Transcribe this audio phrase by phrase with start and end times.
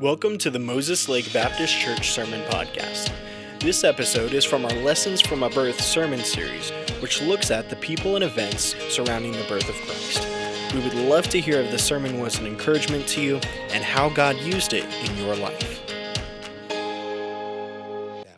[0.00, 3.12] Welcome to the Moses Lake Baptist Church Sermon Podcast.
[3.60, 7.76] This episode is from our Lessons from a Birth sermon series, which looks at the
[7.76, 10.26] people and events surrounding the birth of Christ.
[10.74, 13.36] We would love to hear if the sermon was an encouragement to you
[13.70, 15.80] and how God used it in your life.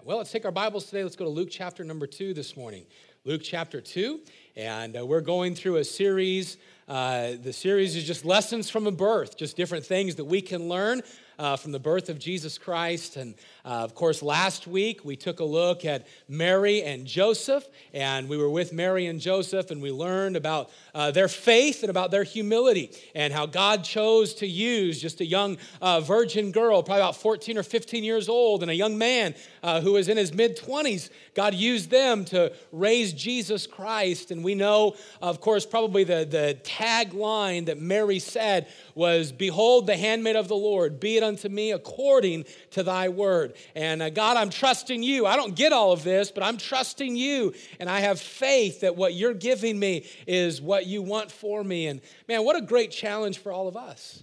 [0.04, 1.04] Well, let's take our Bibles today.
[1.04, 2.84] Let's go to Luke chapter number two this morning.
[3.24, 4.20] Luke chapter two,
[4.56, 6.58] and uh, we're going through a series.
[6.86, 10.68] Uh, the series is just lessons from a birth, just different things that we can
[10.68, 11.02] learn
[11.38, 13.16] uh, from the birth of Jesus Christ.
[13.16, 18.28] And uh, of course, last week we took a look at Mary and Joseph, and
[18.28, 22.10] we were with Mary and Joseph, and we learned about uh, their faith and about
[22.10, 27.02] their humility, and how God chose to use just a young uh, virgin girl, probably
[27.02, 29.34] about 14 or 15 years old, and a young man
[29.66, 31.10] uh, who was in his mid 20s.
[31.34, 34.30] God used them to raise Jesus Christ.
[34.30, 39.96] And we know, of course, probably the, the tagline that Mary said was, Behold, the
[39.96, 43.54] handmaid of the Lord, be it unto me according to thy word.
[43.74, 45.26] And uh, God, I'm trusting you.
[45.26, 47.52] I don't get all of this, but I'm trusting you.
[47.80, 51.88] And I have faith that what you're giving me is what you want for me.
[51.88, 54.22] And man, what a great challenge for all of us.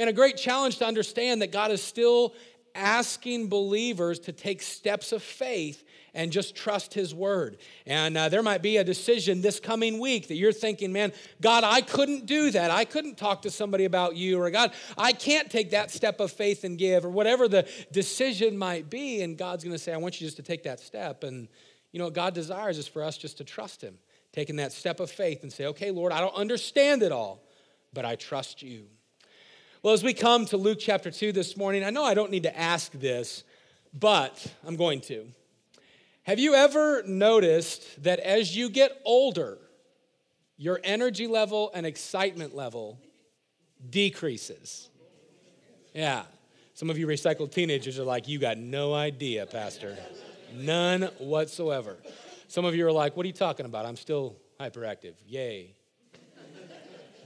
[0.00, 2.32] And a great challenge to understand that God is still
[2.74, 7.58] asking believers to take steps of faith and just trust His word.
[7.86, 11.64] And uh, there might be a decision this coming week that you're thinking, man, God,
[11.64, 12.70] I couldn't do that.
[12.70, 16.32] I couldn't talk to somebody about you, or God, I can't take that step of
[16.32, 19.22] faith and give, or whatever the decision might be.
[19.22, 21.22] And God's going to say, I want you just to take that step.
[21.22, 21.48] And
[21.92, 23.98] you know what God desires is for us just to trust Him,
[24.32, 27.42] taking that step of faith and say, okay, Lord, I don't understand it all,
[27.92, 28.86] but I trust you.
[29.82, 32.42] Well, as we come to Luke chapter 2 this morning, I know I don't need
[32.42, 33.44] to ask this,
[33.98, 35.26] but I'm going to.
[36.24, 39.56] Have you ever noticed that as you get older,
[40.58, 42.98] your energy level and excitement level
[43.88, 44.90] decreases?
[45.94, 46.24] Yeah.
[46.74, 49.96] Some of you recycled teenagers are like, You got no idea, Pastor.
[50.52, 51.96] None whatsoever.
[52.48, 53.86] Some of you are like, What are you talking about?
[53.86, 55.14] I'm still hyperactive.
[55.26, 55.74] Yay.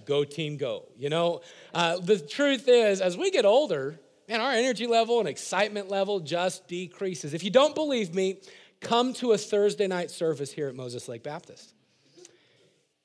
[0.04, 0.86] Go, team, go.
[0.96, 1.40] You know,
[1.72, 3.98] uh, the truth is, as we get older,
[4.28, 7.34] man, our energy level and excitement level just decreases.
[7.34, 8.40] If you don't believe me,
[8.80, 11.74] come to a Thursday night service here at Moses Lake Baptist.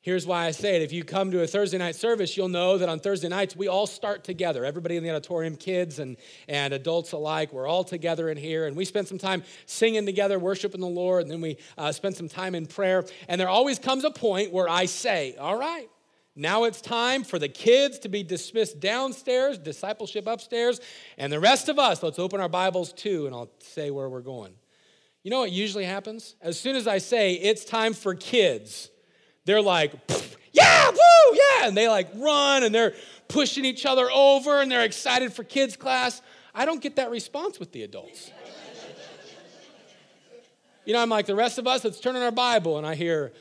[0.02, 0.82] Here's why I say it.
[0.82, 3.68] If you come to a Thursday night service, you'll know that on Thursday nights we
[3.68, 4.64] all start together.
[4.64, 6.16] Everybody in the auditorium, kids and,
[6.48, 8.66] and adults alike, we're all together in here.
[8.66, 12.16] And we spend some time singing together, worshiping the Lord, and then we uh, spend
[12.16, 13.04] some time in prayer.
[13.28, 15.90] And there always comes a point where I say, All right,
[16.36, 20.80] now it's time for the kids to be dismissed downstairs, discipleship upstairs,
[21.18, 24.22] and the rest of us, let's open our Bibles too, and I'll say where we're
[24.22, 24.54] going.
[25.24, 26.36] You know what usually happens?
[26.42, 28.90] As soon as I say it's time for kids,
[29.46, 29.94] they're like,
[30.54, 30.98] yeah, woo,
[31.34, 31.68] yeah.
[31.68, 32.94] And they like run and they're
[33.28, 36.22] pushing each other over and they're excited for kids' class.
[36.56, 38.32] I don't get that response with the adults.
[40.86, 42.78] you know, I'm like, the rest of us, let's turn in our Bible.
[42.78, 43.34] And I hear,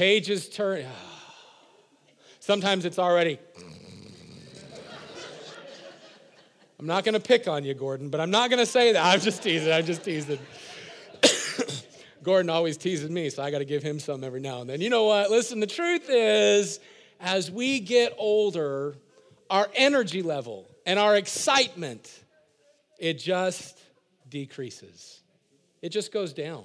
[0.00, 0.86] pages turn.
[2.40, 3.38] Sometimes it's already.
[6.78, 9.04] I'm not going to pick on you, Gordon, but I'm not going to say that.
[9.04, 9.70] I'm just teasing.
[9.70, 10.38] I'm just teasing.
[12.22, 14.80] Gordon always teases me, so I got to give him some every now and then.
[14.80, 15.30] You know what?
[15.30, 16.80] Listen, the truth is,
[17.20, 18.94] as we get older,
[19.50, 22.10] our energy level and our excitement,
[22.98, 23.78] it just
[24.30, 25.20] decreases.
[25.82, 26.64] It just goes down.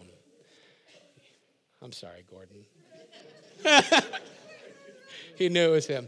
[1.82, 2.64] I'm sorry, Gordon.
[5.38, 6.08] he knew it was him.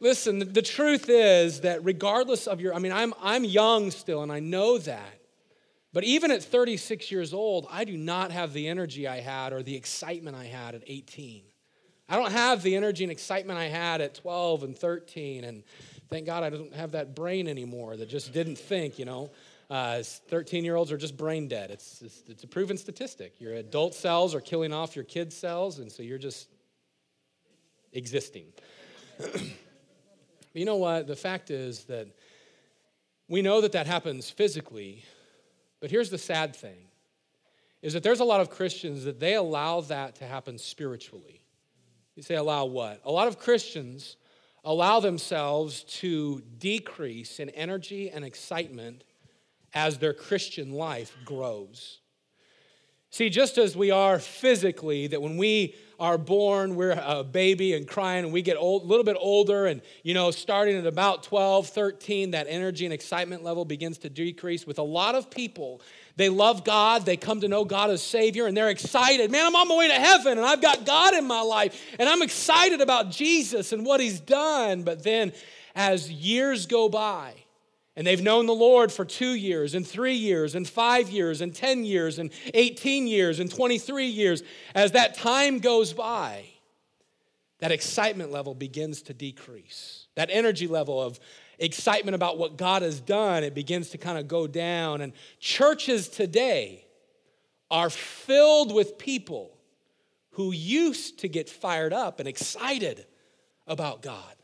[0.00, 4.32] Listen, the truth is that regardless of your, I mean, I'm, I'm young still, and
[4.32, 5.18] I know that.
[5.92, 9.62] But even at 36 years old, I do not have the energy I had or
[9.62, 11.42] the excitement I had at 18.
[12.08, 15.44] I don't have the energy and excitement I had at 12 and 13.
[15.44, 15.62] And
[16.08, 19.30] thank God I don't have that brain anymore that just didn't think, you know.
[19.70, 21.70] 13 uh, year olds are just brain dead.
[21.70, 23.40] It's, it's, it's a proven statistic.
[23.40, 26.48] Your adult cells are killing off your kids' cells, and so you're just
[27.92, 28.46] existing.
[30.54, 31.06] you know what?
[31.06, 32.08] The fact is that
[33.28, 35.04] we know that that happens physically,
[35.80, 36.88] but here's the sad thing
[37.80, 41.42] is that there's a lot of Christians that they allow that to happen spiritually.
[42.14, 43.00] You say, allow what?
[43.04, 44.16] A lot of Christians
[44.64, 49.02] allow themselves to decrease in energy and excitement
[49.74, 51.98] as their Christian life grows.
[53.10, 57.86] See, just as we are physically, that when we are born, we're a baby and
[57.86, 61.68] crying, and we get a little bit older, and you know, starting at about 12,
[61.68, 64.66] 13, that energy and excitement level begins to decrease.
[64.66, 65.80] With a lot of people,
[66.16, 69.30] they love God, they come to know God as Savior, and they're excited.
[69.30, 72.08] Man, I'm on my way to heaven, and I've got God in my life, and
[72.08, 74.82] I'm excited about Jesus and what He's done.
[74.82, 75.32] But then,
[75.76, 77.32] as years go by,
[77.94, 81.54] and they've known the Lord for two years, and three years, and five years, and
[81.54, 84.42] 10 years, and 18 years, and 23 years.
[84.74, 86.44] As that time goes by,
[87.58, 90.06] that excitement level begins to decrease.
[90.14, 91.20] That energy level of
[91.58, 95.00] excitement about what God has done, it begins to kind of go down.
[95.00, 96.86] And churches today
[97.70, 99.56] are filled with people
[100.32, 103.06] who used to get fired up and excited
[103.66, 104.34] about God.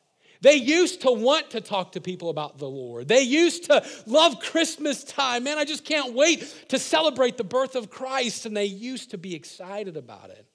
[0.40, 3.08] They used to want to talk to people about the Lord.
[3.08, 5.44] They used to love Christmas time.
[5.44, 8.46] Man, I just can't wait to celebrate the birth of Christ.
[8.46, 10.46] And they used to be excited about it.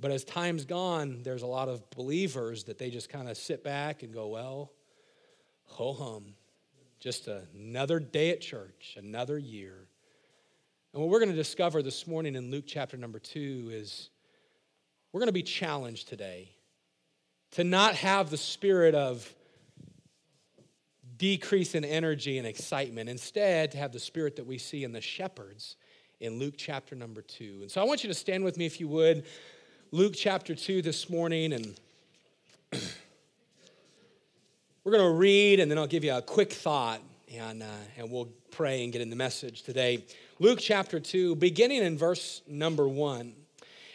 [0.00, 3.62] But as time's gone, there's a lot of believers that they just kind of sit
[3.62, 4.72] back and go, well,
[5.64, 6.34] ho hum,
[6.98, 9.86] just another day at church, another year.
[10.92, 14.10] And what we're going to discover this morning in Luke chapter number two is
[15.12, 16.53] we're going to be challenged today
[17.54, 19.32] to not have the spirit of
[21.16, 23.08] decrease in energy and excitement.
[23.08, 25.76] Instead, to have the spirit that we see in the shepherds
[26.18, 27.60] in Luke chapter number two.
[27.62, 29.24] And so I want you to stand with me, if you would,
[29.92, 31.52] Luke chapter two this morning.
[31.52, 31.78] And
[34.82, 37.00] we're going to read, and then I'll give you a quick thought,
[37.32, 37.66] and, uh,
[37.96, 40.04] and we'll pray and get in the message today.
[40.40, 43.43] Luke chapter 2, beginning in verse number 1.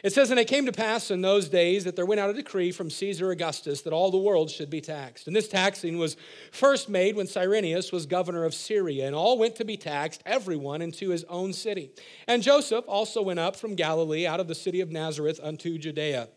[0.04, 2.34] It says, And it came to pass in those days that there went out a
[2.34, 5.28] decree from Caesar Augustus that all the world should be taxed.
[5.28, 6.16] And this taxing was
[6.52, 10.82] first made when Cyrenius was governor of Syria, and all went to be taxed, everyone
[10.82, 11.92] into his own city.
[12.28, 16.30] And Joseph also went up from Galilee out of the city of Nazareth unto Judea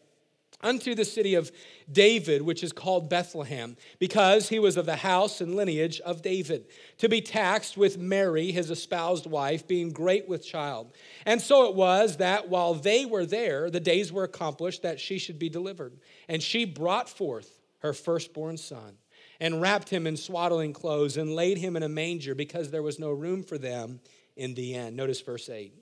[0.63, 1.51] unto the city of
[1.91, 6.67] David, which is called Bethlehem, because he was of the house and lineage of David,
[6.99, 10.93] to be taxed with Mary, his espoused wife, being great with child.
[11.27, 15.19] And so it was that while they were there, the days were accomplished that she
[15.19, 15.99] should be delivered.
[16.29, 18.99] And she brought forth her firstborn son,
[19.41, 23.01] and wrapped him in swaddling clothes, and laid him in a manger, because there was
[23.01, 24.01] no room for them
[24.37, 24.95] in the inn.
[24.95, 25.75] Notice verse 8.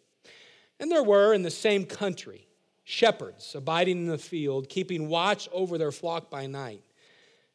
[0.81, 2.47] And there were in the same country,
[2.91, 6.83] shepherds abiding in the field, keeping watch over their flock by night.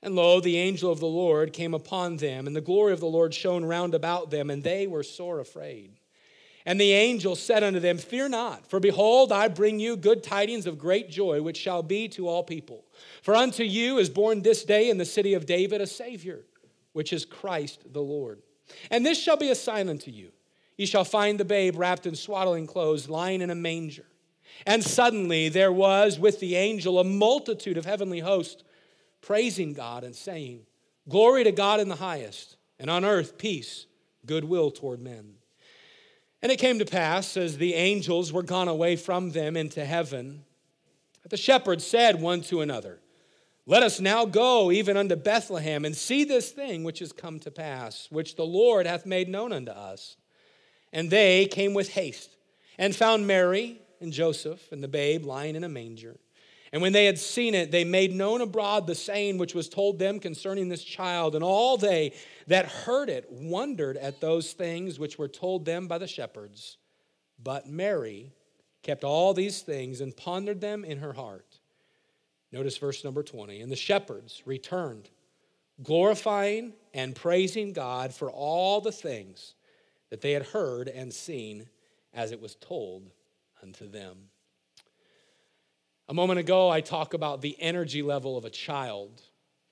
[0.02, 3.06] And lo, the angel of the Lord came upon them, and the glory of the
[3.06, 5.92] Lord shone round about them, and they were sore afraid.
[6.66, 10.66] And the angel said unto them, Fear not, for behold, I bring you good tidings
[10.66, 12.86] of great joy, which shall be to all people.
[13.22, 16.46] For unto you is born this day in the city of David a Savior,
[16.94, 18.42] which is Christ the Lord.
[18.90, 20.32] And this shall be a sign unto you.
[20.78, 24.06] Ye shall find the babe wrapped in swaddling clothes, lying in a manger.
[24.66, 28.64] And suddenly there was with the angel a multitude of heavenly hosts
[29.22, 30.62] praising God and saying,
[31.10, 33.86] Glory to God in the highest, and on earth peace,
[34.26, 35.36] goodwill toward men.
[36.42, 40.44] And it came to pass, as the angels were gone away from them into heaven,
[41.24, 43.00] that the shepherds said one to another,
[43.66, 47.52] Let us now go even unto Bethlehem and see this thing which is come to
[47.52, 50.18] pass, which the Lord hath made known unto us.
[50.94, 52.30] And they came with haste
[52.78, 56.16] and found Mary and Joseph and the babe lying in a manger.
[56.72, 60.00] And when they had seen it, they made known abroad the saying which was told
[60.00, 61.36] them concerning this child.
[61.36, 62.14] And all they
[62.48, 66.78] that heard it wondered at those things which were told them by the shepherds.
[67.42, 68.32] But Mary
[68.84, 71.60] kept all these things and pondered them in her heart.
[72.52, 73.62] Notice verse number 20.
[73.62, 75.10] And the shepherds returned,
[75.82, 79.56] glorifying and praising God for all the things
[80.10, 81.68] that they had heard and seen
[82.14, 83.12] as it was told
[83.66, 84.16] unto them.
[86.08, 89.24] A moment ago, I talked about the energy level of a child.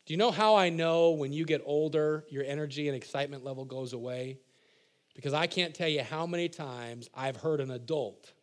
[0.08, 3.66] Do you know how I know when you get older, your energy and excitement level
[3.66, 4.40] goes away?
[5.14, 8.34] Because I can't tell you how many times I've heard an adult,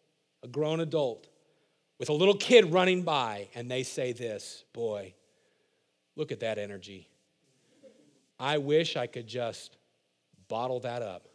[0.45, 1.27] a grown adult,
[1.99, 5.15] with a little kid running by, and they say this Boy,
[6.15, 7.09] look at that energy.
[8.39, 9.77] I wish I could just
[10.47, 11.27] bottle that up.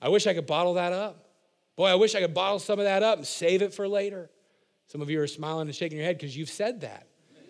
[0.00, 1.31] I wish I could bottle that up.
[1.76, 4.30] Boy, I wish I could bottle some of that up and save it for later.
[4.88, 7.06] Some of you are smiling and shaking your head because you've said that.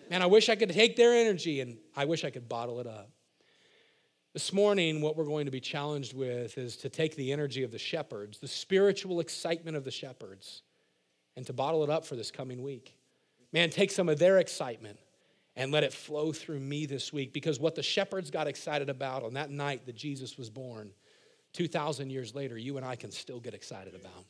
[0.09, 2.87] Man, I wish I could take their energy and I wish I could bottle it
[2.87, 3.09] up.
[4.33, 7.71] This morning, what we're going to be challenged with is to take the energy of
[7.71, 10.63] the shepherds, the spiritual excitement of the shepherds,
[11.35, 12.97] and to bottle it up for this coming week.
[13.51, 14.97] Man, take some of their excitement
[15.55, 19.23] and let it flow through me this week because what the shepherds got excited about
[19.23, 20.91] on that night that Jesus was born
[21.53, 24.25] 2,000 years later, you and I can still get excited about.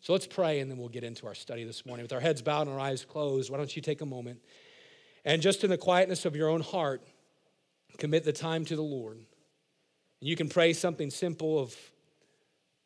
[0.00, 2.04] So let's pray and then we'll get into our study this morning.
[2.04, 4.40] With our heads bowed and our eyes closed, why don't you take a moment
[5.24, 7.02] and just in the quietness of your own heart,
[7.98, 9.18] commit the time to the Lord.
[9.18, 11.76] And you can pray something simple of,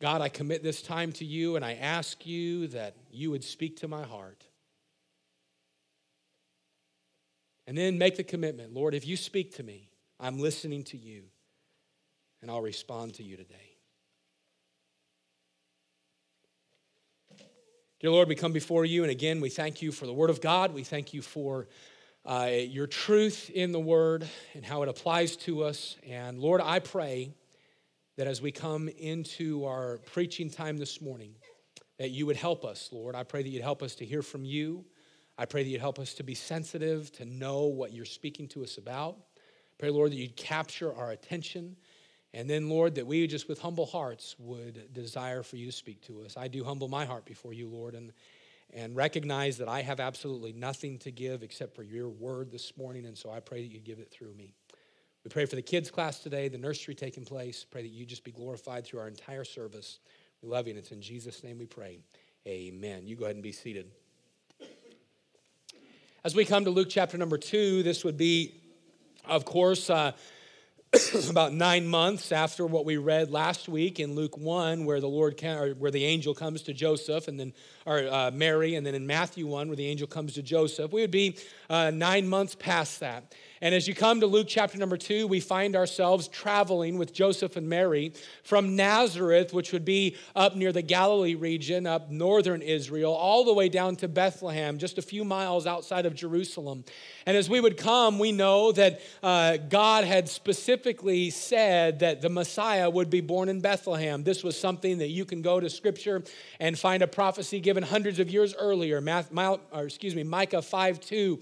[0.00, 3.76] God, I commit this time to you and I ask you that you would speak
[3.78, 4.44] to my heart.
[7.66, 11.24] And then make the commitment Lord, if you speak to me, I'm listening to you
[12.44, 13.78] and I'll respond to you today.
[18.00, 20.42] Dear Lord, we come before you, and again, we thank you for the Word of
[20.42, 20.74] God.
[20.74, 21.68] We thank you for
[22.26, 25.96] uh, your truth in the Word and how it applies to us.
[26.06, 27.32] And Lord, I pray
[28.18, 31.36] that as we come into our preaching time this morning,
[31.98, 33.14] that you would help us, Lord.
[33.14, 34.84] I pray that you'd help us to hear from you.
[35.38, 38.62] I pray that you'd help us to be sensitive, to know what you're speaking to
[38.62, 39.16] us about.
[39.78, 41.76] Pray, Lord, that you'd capture our attention.
[42.34, 46.02] And then, Lord, that we just with humble hearts would desire for you to speak
[46.08, 46.36] to us.
[46.36, 48.12] I do humble my heart before you, Lord, and,
[48.72, 53.06] and recognize that I have absolutely nothing to give except for your word this morning.
[53.06, 54.52] And so I pray that you give it through me.
[55.22, 57.64] We pray for the kids' class today, the nursery taking place.
[57.64, 60.00] Pray that you just be glorified through our entire service.
[60.42, 62.00] We love you, and it's in Jesus' name we pray.
[62.48, 63.06] Amen.
[63.06, 63.92] You go ahead and be seated.
[66.24, 68.60] As we come to Luke chapter number two, this would be,
[69.24, 70.12] of course, uh,
[71.28, 75.42] about nine months after what we read last week in Luke 1, where the Lord
[75.42, 77.52] or where the angel comes to Joseph and then
[77.86, 80.92] or uh, Mary, and then in Matthew 1, where the angel comes to Joseph.
[80.92, 81.36] We would be
[81.68, 83.34] uh, nine months past that.
[83.64, 87.56] And as you come to Luke chapter number two, we find ourselves traveling with Joseph
[87.56, 93.14] and Mary from Nazareth, which would be up near the Galilee region, up northern Israel,
[93.14, 96.84] all the way down to Bethlehem, just a few miles outside of Jerusalem.
[97.24, 102.28] And as we would come, we know that uh, God had specifically said that the
[102.28, 104.24] Messiah would be born in Bethlehem.
[104.24, 106.22] This was something that you can go to Scripture
[106.60, 109.00] and find a prophecy given hundreds of years earlier.
[109.00, 109.32] Math,
[109.72, 111.40] excuse me, Micah 5 2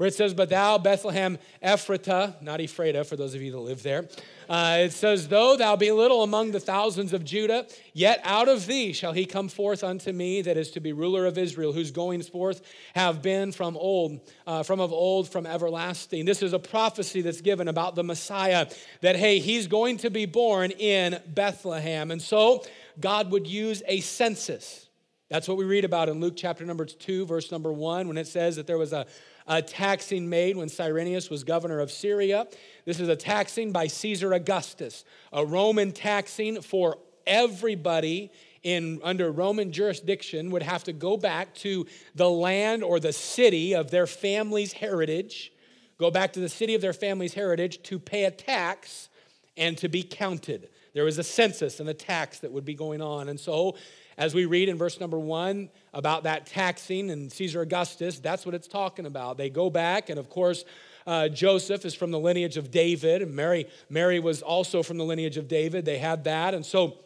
[0.00, 3.82] where it says, But thou, Bethlehem Ephratah, not Ephrata, for those of you that live
[3.82, 4.08] there,
[4.48, 8.64] uh, it says, Though thou be little among the thousands of Judah, yet out of
[8.64, 11.90] thee shall he come forth unto me, that is to be ruler of Israel, whose
[11.90, 12.62] goings forth
[12.94, 16.24] have been from old, uh, from of old, from everlasting.
[16.24, 18.70] This is a prophecy that's given about the Messiah,
[19.02, 22.10] that, hey, he's going to be born in Bethlehem.
[22.10, 22.64] And so
[22.98, 24.88] God would use a census.
[25.30, 28.26] That's what we read about in Luke chapter number 2, verse number 1, when it
[28.26, 29.06] says that there was a
[29.50, 32.46] a taxing made when Cyrenius was governor of Syria.
[32.84, 38.30] This is a taxing by Caesar Augustus, a Roman taxing for everybody
[38.62, 43.74] in under Roman jurisdiction would have to go back to the land or the city
[43.74, 45.52] of their family's heritage,
[45.98, 49.08] go back to the city of their family's heritage to pay a tax
[49.56, 50.68] and to be counted.
[50.94, 53.28] There was a census and a tax that would be going on.
[53.28, 53.76] And so
[54.20, 58.54] as we read in verse number one about that taxing and Caesar Augustus, that's what
[58.54, 59.38] it's talking about.
[59.38, 60.66] They go back, and of course,
[61.06, 65.04] uh, Joseph is from the lineage of David, and Mary, Mary was also from the
[65.04, 65.86] lineage of David.
[65.86, 66.98] They had that, and so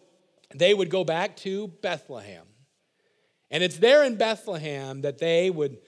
[0.57, 2.45] they would go back to Bethlehem.
[3.49, 5.79] And it's there in Bethlehem that they would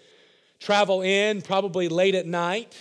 [0.61, 2.77] travel in, probably late at night.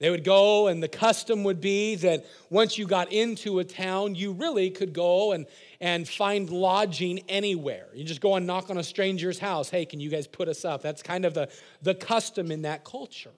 [0.00, 4.16] They would go, and the custom would be that once you got into a town,
[4.16, 5.46] you really could go and,
[5.80, 7.86] and find lodging anywhere.
[7.94, 9.70] You just go and knock on a stranger's house.
[9.70, 10.82] Hey, can you guys put us up?
[10.82, 11.48] That's kind of the,
[11.80, 13.30] the custom in that culture.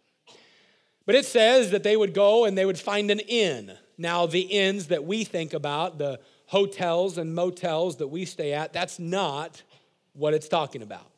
[1.05, 3.73] But it says that they would go and they would find an inn.
[3.99, 8.73] Now, the inns that we think about, the hotels and motels that we stay at,
[8.73, 9.63] that's not
[10.15, 11.11] what it's talking about.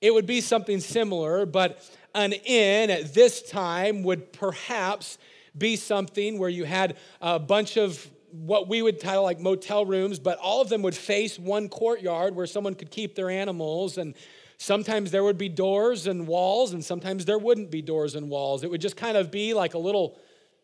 [0.00, 1.82] It would be something similar, but
[2.16, 5.18] an inn at this time would perhaps
[5.56, 10.18] be something where you had a bunch of what we would title like motel rooms,
[10.18, 13.98] but all of them would face one courtyard where someone could keep their animals.
[13.98, 14.14] And
[14.58, 18.64] sometimes there would be doors and walls, and sometimes there wouldn't be doors and walls.
[18.64, 20.18] It would just kind of be like a little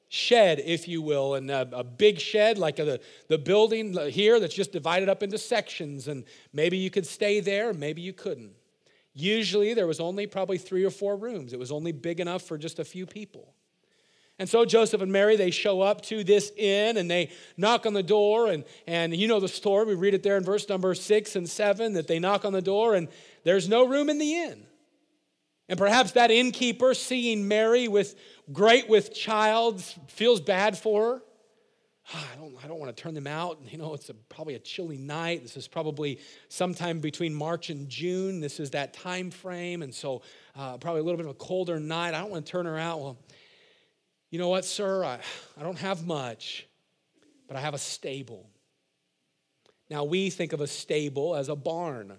[0.08, 4.54] shed, if you will, and a, a big shed like a, the building here that's
[4.54, 6.08] just divided up into sections.
[6.08, 8.52] And maybe you could stay there, maybe you couldn't.
[9.14, 12.56] Usually there was only probably three or four rooms, it was only big enough for
[12.58, 13.54] just a few people.
[14.38, 17.92] And so Joseph and Mary, they show up to this inn and they knock on
[17.92, 18.48] the door.
[18.48, 19.84] And, and you know the story.
[19.84, 22.62] We read it there in verse number six and seven that they knock on the
[22.62, 23.08] door and
[23.44, 24.66] there's no room in the inn.
[25.68, 28.16] And perhaps that innkeeper, seeing Mary with
[28.52, 31.22] great with child, feels bad for her.
[32.14, 33.60] I don't, I don't want to turn them out.
[33.70, 35.42] You know, it's a, probably a chilly night.
[35.42, 36.18] This is probably
[36.48, 38.40] sometime between March and June.
[38.40, 39.82] This is that time frame.
[39.82, 40.22] And so,
[40.56, 42.14] uh, probably a little bit of a colder night.
[42.14, 43.00] I don't want to turn her out.
[43.00, 43.18] Well,
[44.30, 45.04] you know what, sir?
[45.04, 45.20] I,
[45.58, 46.66] I don't have much,
[47.48, 48.48] but I have a stable.
[49.90, 52.12] Now, we think of a stable as a barn.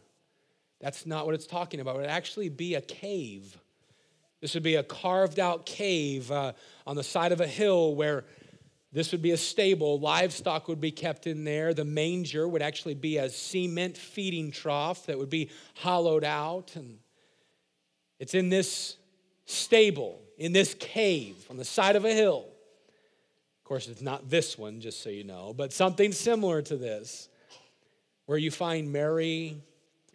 [0.79, 1.95] That's not what it's talking about.
[1.95, 3.57] It would actually be a cave.
[4.41, 6.53] This would be a carved out cave uh,
[6.85, 8.25] on the side of a hill where
[8.93, 9.99] this would be a stable.
[9.99, 11.73] Livestock would be kept in there.
[11.73, 16.75] The manger would actually be a cement feeding trough that would be hollowed out.
[16.75, 16.99] And
[18.19, 18.97] it's in this
[19.45, 22.45] stable, in this cave on the side of a hill.
[23.59, 27.29] Of course, it's not this one, just so you know, but something similar to this,
[28.27, 29.57] where you find Mary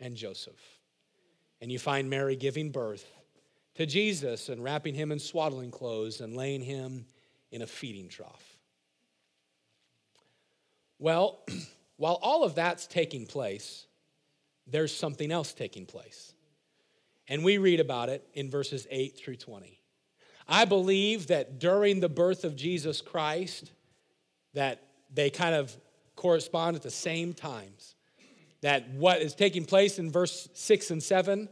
[0.00, 0.61] and Joseph.
[1.61, 3.04] And you find Mary giving birth
[3.75, 7.06] to Jesus and wrapping him in swaddling clothes and laying him
[7.50, 8.48] in a feeding trough.
[10.99, 11.40] Well,
[11.97, 13.87] while all of that's taking place,
[14.67, 16.35] there's something else taking place.
[17.28, 19.78] And we read about it in verses 8 through 20.
[20.49, 23.71] I believe that during the birth of Jesus Christ,
[24.55, 25.76] that they kind of
[26.17, 27.95] correspond at the same times.
[28.62, 31.49] That what is taking place in verse 6 and 7,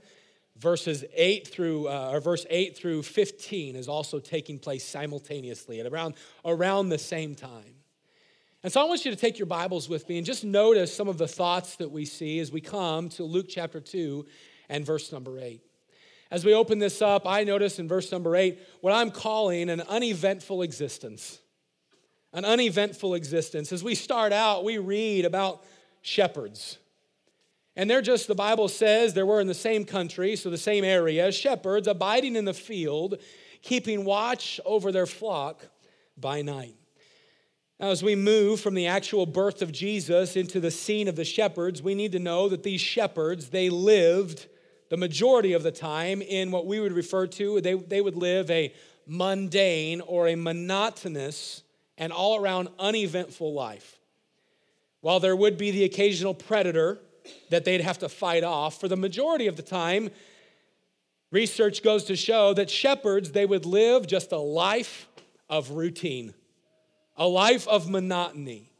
[0.58, 5.86] verses 8 through uh, or verse 8 through 15 is also taking place simultaneously at
[5.86, 7.75] around around the same time.
[8.66, 11.06] And so I want you to take your Bibles with me and just notice some
[11.06, 14.26] of the thoughts that we see as we come to Luke chapter 2
[14.68, 15.60] and verse number 8.
[16.32, 19.82] As we open this up, I notice in verse number 8 what I'm calling an
[19.82, 21.38] uneventful existence.
[22.32, 23.70] An uneventful existence.
[23.70, 25.62] As we start out, we read about
[26.02, 26.78] shepherds.
[27.76, 30.82] And they're just, the Bible says, they were in the same country, so the same
[30.82, 33.18] area, shepherds abiding in the field,
[33.62, 35.68] keeping watch over their flock
[36.16, 36.74] by night.
[37.78, 41.26] Now, as we move from the actual birth of Jesus into the scene of the
[41.26, 44.46] shepherds, we need to know that these shepherds, they lived
[44.88, 48.50] the majority of the time in what we would refer to, they, they would live
[48.50, 48.72] a
[49.06, 51.64] mundane or a monotonous
[51.98, 53.98] and all around uneventful life.
[55.00, 56.98] While there would be the occasional predator
[57.50, 60.10] that they'd have to fight off, for the majority of the time,
[61.30, 65.08] research goes to show that shepherds, they would live just a life
[65.50, 66.32] of routine
[67.16, 68.70] a life of monotony.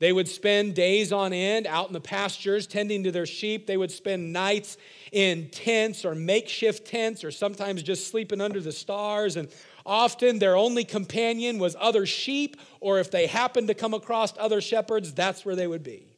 [0.00, 3.66] They would spend days on end out in the pastures tending to their sheep.
[3.66, 4.76] They would spend nights
[5.12, 9.36] in tents or makeshift tents or sometimes just sleeping under the stars.
[9.36, 9.48] And
[9.86, 14.60] often their only companion was other sheep, or if they happened to come across other
[14.60, 16.08] shepherds, that's where they would be.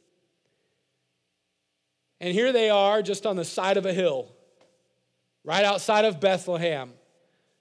[2.19, 4.33] And here they are just on the side of a hill,
[5.45, 6.93] right outside of Bethlehem.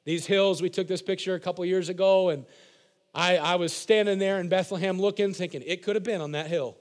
[0.05, 2.45] These hills, we took this picture a couple years ago, and
[3.15, 6.47] I, I was standing there in Bethlehem looking, thinking it could have been on that
[6.47, 6.78] hill.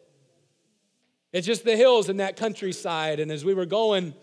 [1.33, 3.20] It's just the hills in that countryside.
[3.20, 4.14] And as we were going,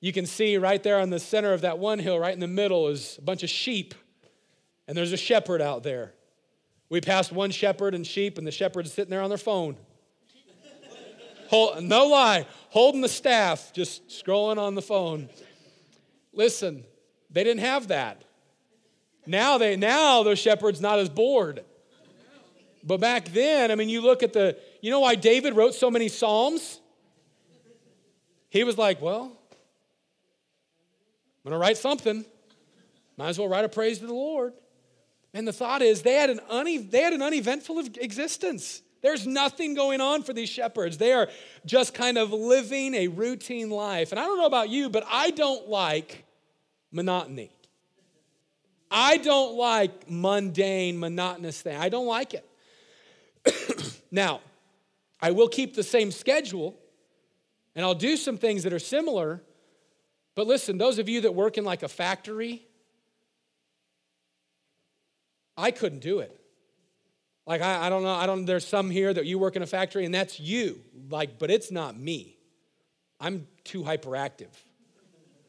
[0.00, 2.46] you can see right there on the center of that one hill, right in the
[2.46, 3.94] middle, is a bunch of sheep.
[4.86, 6.14] And there's a shepherd out there.
[6.88, 9.76] We passed one shepherd and sheep, and the shepherd's sitting there on their phone.
[11.48, 15.28] Hold, no lie, holding the staff, just scrolling on the phone.
[16.32, 16.84] Listen,
[17.30, 18.22] they didn't have that.
[19.26, 21.64] Now they now the shepherd's not as bored.
[22.86, 25.90] But back then, I mean, you look at the, you know why David wrote so
[25.90, 26.78] many Psalms?
[28.48, 29.36] He was like, well,
[31.44, 32.24] I'm gonna write something.
[33.16, 34.52] Might as well write a praise to the Lord.
[35.34, 38.82] And the thought is they had an, une, they had an uneventful existence.
[39.02, 40.96] There's nothing going on for these shepherds.
[40.96, 41.28] They are
[41.64, 44.12] just kind of living a routine life.
[44.12, 46.24] And I don't know about you, but I don't like
[46.92, 47.50] monotony.
[48.90, 51.76] I don't like mundane, monotonous thing.
[51.76, 52.48] I don't like it.
[54.10, 54.40] now,
[55.20, 56.78] I will keep the same schedule
[57.74, 59.42] and I'll do some things that are similar.
[60.34, 62.62] But listen, those of you that work in like a factory,
[65.56, 66.38] I couldn't do it.
[67.46, 69.66] Like, I, I don't know, I don't, there's some here that you work in a
[69.66, 70.80] factory and that's you.
[71.08, 72.36] Like, but it's not me.
[73.20, 74.48] I'm too hyperactive.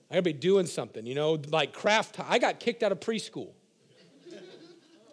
[0.10, 2.18] I gotta be doing something, you know, like craft.
[2.20, 3.50] I got kicked out of preschool.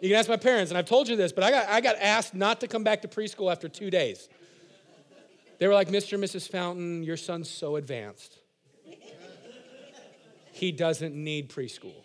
[0.01, 1.95] You can ask my parents, and I've told you this, but I got, I got
[1.97, 4.29] asked not to come back to preschool after two days.
[5.57, 6.13] They were like, Mr.
[6.13, 6.49] and Mrs.
[6.49, 8.37] Fountain, your son's so advanced.
[10.51, 11.95] He doesn't need preschool.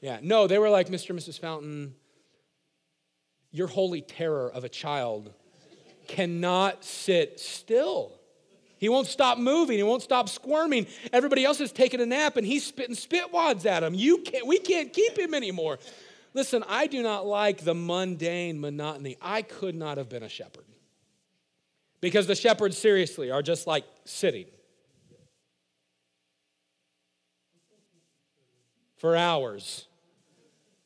[0.00, 1.10] Yeah, no, they were like, Mr.
[1.10, 1.38] and Mrs.
[1.38, 1.94] Fountain,
[3.50, 5.32] your holy terror of a child
[6.06, 8.19] cannot sit still.
[8.80, 9.76] He won't stop moving.
[9.76, 10.86] He won't stop squirming.
[11.12, 13.92] Everybody else is taking a nap and he's spitting spit wads at him.
[13.92, 15.78] You can't, we can't keep him anymore.
[16.32, 19.18] Listen, I do not like the mundane monotony.
[19.20, 20.64] I could not have been a shepherd.
[22.00, 24.46] Because the shepherds, seriously, are just like sitting
[28.96, 29.86] for hours.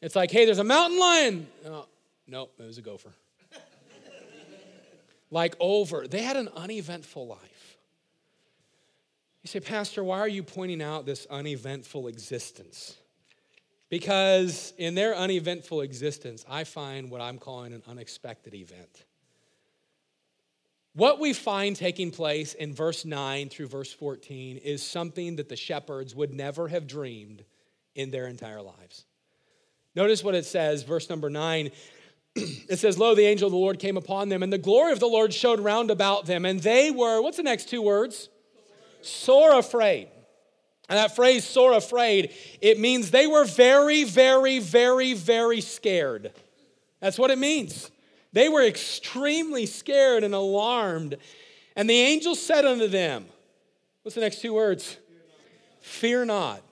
[0.02, 1.46] It's like, hey, there's a mountain lion.
[1.64, 1.86] Oh,
[2.26, 3.12] no, it was a gopher.
[5.30, 6.08] like over.
[6.08, 7.53] They had an uneventful life.
[9.44, 12.96] You say, Pastor, why are you pointing out this uneventful existence?
[13.90, 19.04] Because in their uneventful existence, I find what I'm calling an unexpected event.
[20.94, 25.56] What we find taking place in verse 9 through verse 14 is something that the
[25.56, 27.44] shepherds would never have dreamed
[27.94, 29.04] in their entire lives.
[29.94, 31.70] Notice what it says, verse number 9.
[32.36, 34.98] It says, Lo, the angel of the Lord came upon them, and the glory of
[34.98, 38.28] the Lord showed round about them, and they were, what's the next two words?
[39.04, 40.08] Sore afraid.
[40.88, 46.32] And that phrase, sore afraid, it means they were very, very, very, very scared.
[47.00, 47.90] That's what it means.
[48.32, 51.16] They were extremely scared and alarmed.
[51.76, 53.26] And the angel said unto them,
[54.02, 54.98] What's the next two words?
[55.80, 56.62] Fear not.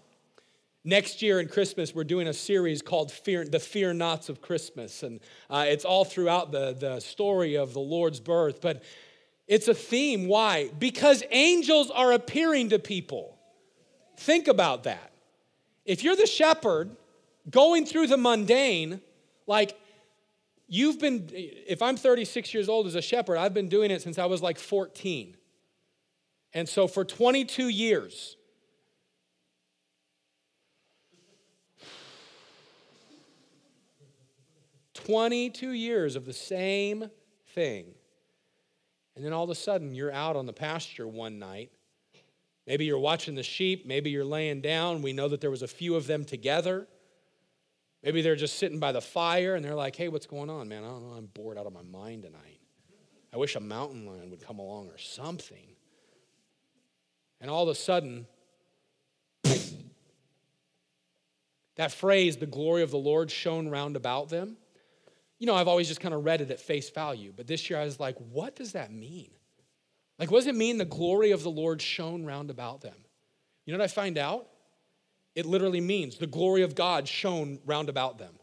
[0.84, 5.02] Next year in Christmas, we're doing a series called Fear, The Fear Nots of Christmas.
[5.02, 8.60] And uh, it's all throughout the, the story of the Lord's birth.
[8.60, 8.82] But
[9.52, 10.28] it's a theme.
[10.28, 10.70] Why?
[10.78, 13.38] Because angels are appearing to people.
[14.16, 15.12] Think about that.
[15.84, 16.96] If you're the shepherd
[17.50, 19.00] going through the mundane,
[19.46, 19.76] like
[20.74, 24.18] You've been, if I'm 36 years old as a shepherd, I've been doing it since
[24.18, 25.36] I was like 14.
[26.54, 28.38] And so for 22 years,
[34.94, 37.10] Twenty-two years of the same
[37.54, 37.86] thing.
[39.14, 41.70] And then all of a sudden, you're out on the pasture one night.
[42.66, 43.86] Maybe you're watching the sheep.
[43.86, 45.02] Maybe you're laying down.
[45.02, 46.86] We know that there was a few of them together.
[48.02, 50.84] Maybe they're just sitting by the fire and they're like, hey, what's going on, man?
[50.84, 51.14] I don't know.
[51.16, 52.60] I'm bored out of my mind tonight.
[53.32, 55.76] I wish a mountain lion would come along or something.
[57.40, 58.26] And all of a sudden,
[61.76, 64.56] that phrase, the glory of the Lord shone round about them.
[65.42, 67.76] You know, I've always just kind of read it at face value, but this year
[67.76, 69.32] I was like, what does that mean?
[70.16, 72.94] Like, what does it mean the glory of the Lord shone round about them?
[73.66, 74.46] You know what I find out?
[75.34, 78.34] It literally means the glory of God shone round about them.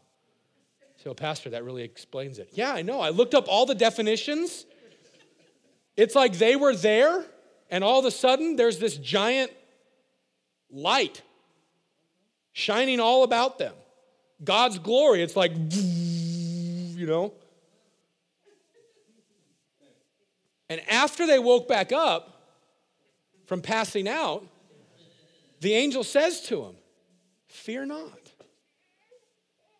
[1.02, 2.50] So, Pastor, that really explains it.
[2.52, 3.00] Yeah, I know.
[3.00, 4.66] I looked up all the definitions.
[5.96, 7.24] It's like they were there,
[7.70, 9.52] and all of a sudden there's this giant
[10.70, 11.22] light
[12.52, 13.72] shining all about them.
[14.44, 15.22] God's glory.
[15.22, 15.52] It's like,
[17.00, 17.32] you know.
[20.68, 22.54] And after they woke back up
[23.46, 24.46] from passing out,
[25.60, 26.74] the angel says to him,
[27.48, 28.12] Fear not.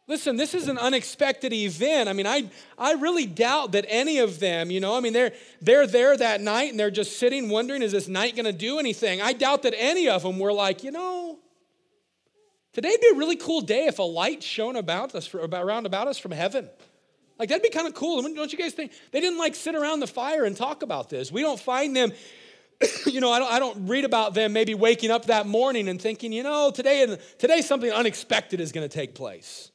[0.09, 2.09] Listen, this is an unexpected event.
[2.09, 5.33] I mean, I, I really doubt that any of them, you know, I mean, they're,
[5.63, 8.81] they're there that night and they're just sitting wondering, is this night going to do
[8.81, 9.23] anything?
[9.23, 11.39] I doubt that any of them were like, you know,
[12.73, 16.19] today'd be a really cool day if a light shone about us, around about us
[16.19, 16.69] from heaven.
[17.41, 18.21] Like, that'd be kind of cool.
[18.21, 18.93] Don't you guys think?
[19.11, 21.33] They didn't like sit around the fire and talk about this.
[21.33, 22.13] We don't find them
[23.07, 26.01] you know, I don't, I don't read about them maybe waking up that morning and
[26.01, 29.71] thinking, you know, today, today something unexpected is going to take place.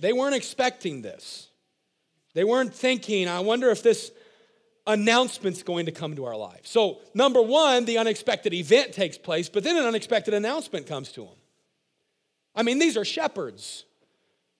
[0.00, 1.48] They weren't expecting this.
[2.34, 4.10] They weren't thinking, I wonder if this
[4.86, 6.68] announcement's going to come to our lives.
[6.70, 11.22] So, number one, the unexpected event takes place, but then an unexpected announcement comes to
[11.22, 11.36] them.
[12.54, 13.84] I mean, these are shepherds.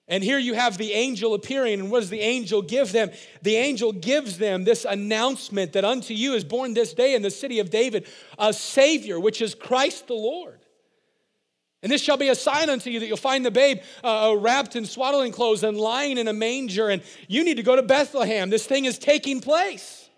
[0.08, 1.80] And here you have the angel appearing.
[1.80, 3.10] And what does the angel give them?
[3.42, 7.30] The angel gives them this announcement that unto you is born this day in the
[7.30, 8.06] city of David
[8.38, 10.58] a Savior, which is Christ the Lord.
[11.82, 14.34] And this shall be a sign unto you that you'll find the babe uh, uh,
[14.34, 16.88] wrapped in swaddling clothes and lying in a manger.
[16.88, 18.50] And you need to go to Bethlehem.
[18.50, 20.08] This thing is taking place.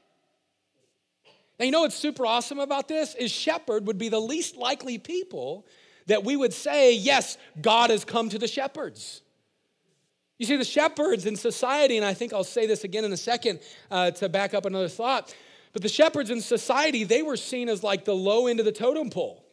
[1.58, 3.14] Now, you know what's super awesome about this?
[3.14, 5.66] Is shepherd would be the least likely people
[6.06, 9.22] that we would say, yes, God has come to the shepherds.
[10.38, 13.16] You see, the shepherds in society, and I think I'll say this again in a
[13.16, 15.34] second uh, to back up another thought,
[15.72, 18.72] but the shepherds in society, they were seen as like the low end of the
[18.72, 19.43] totem pole.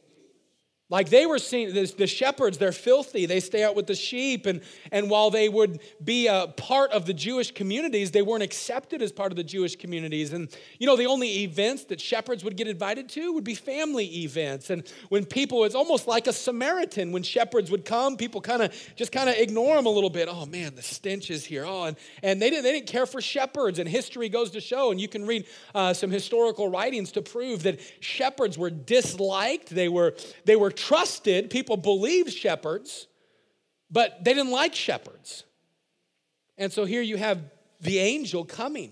[0.92, 3.26] Like they were the, the shepherds, they're filthy.
[3.26, 4.46] They stay out with the sheep.
[4.46, 9.02] And, and while they would be a part of the Jewish communities, they weren't accepted
[9.02, 10.34] as part of the Jewish communities.
[10.34, 10.50] And,
[10.80, 14.70] you know, the only events that shepherds would get invited to would be family events.
[14.70, 17.14] And when people, it's almost like a Samaritan.
[17.14, 20.28] When shepherds would come, people kind of just kind of ignore them a little bit.
[20.30, 21.64] Oh, man, the stench is here.
[21.66, 23.80] Oh, and, and they, didn't, they didn't care for shepherds.
[23.80, 27.64] And history goes to show, and you can read uh, some historical writings to prove
[27.64, 29.70] that shepherds were disliked.
[29.70, 33.08] They were, they were trusted, people believed shepherds,
[33.90, 35.44] but they didn't like shepherds.
[36.58, 37.40] And so here you have
[37.80, 38.92] the angel coming.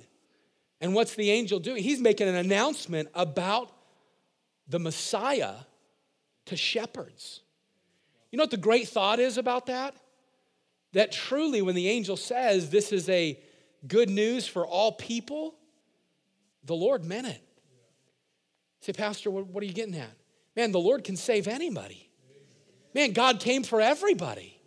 [0.81, 1.83] And what's the angel doing?
[1.83, 3.71] He's making an announcement about
[4.67, 5.55] the Messiah
[6.45, 7.41] to shepherds.
[8.31, 9.95] You know what the great thought is about that?
[10.93, 13.39] That truly, when the angel says this is a
[13.87, 15.55] good news for all people,
[16.63, 17.41] the Lord meant it.
[18.81, 20.18] Say, Pastor, what, what are you getting at?
[20.59, 22.09] Man, the Lord can save anybody.
[22.93, 24.59] Man, God came for everybody.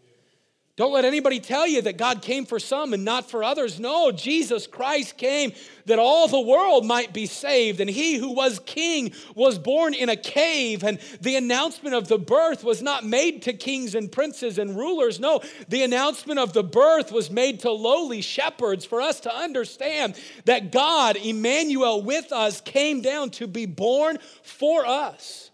[0.77, 3.79] Don't let anybody tell you that God came for some and not for others.
[3.79, 5.53] No, Jesus Christ came
[5.85, 7.79] that all the world might be saved.
[7.79, 10.83] And he who was king was born in a cave.
[10.83, 15.21] And the announcement of the birth was not made to kings and princes and rulers.
[15.21, 20.19] No, the announcement of the birth was made to lowly shepherds for us to understand
[20.47, 25.51] that God, Emmanuel with us, came down to be born for us.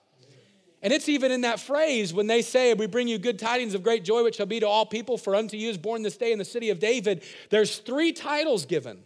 [0.82, 3.82] And it's even in that phrase when they say, We bring you good tidings of
[3.82, 6.32] great joy, which shall be to all people, for unto you is born this day
[6.32, 7.22] in the city of David.
[7.50, 8.98] There's three titles given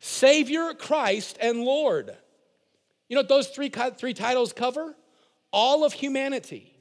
[0.00, 2.16] Savior, Christ, and Lord.
[3.08, 4.96] You know what those three, three titles cover?
[5.52, 6.74] All of humanity.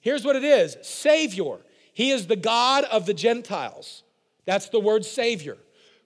[0.00, 1.58] Here's what it is Savior,
[1.92, 4.02] He is the God of the Gentiles.
[4.46, 5.58] That's the word Savior.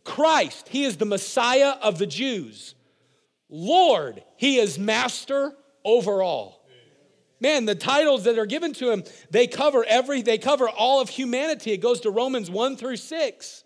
[0.05, 2.75] Christ, He is the Messiah of the Jews.
[3.49, 5.53] Lord, He is Master
[5.85, 6.60] over all.
[7.41, 11.09] Man, the titles that are given to him, they cover every, they cover all of
[11.09, 11.73] humanity.
[11.73, 13.65] It goes to Romans 1 through 6.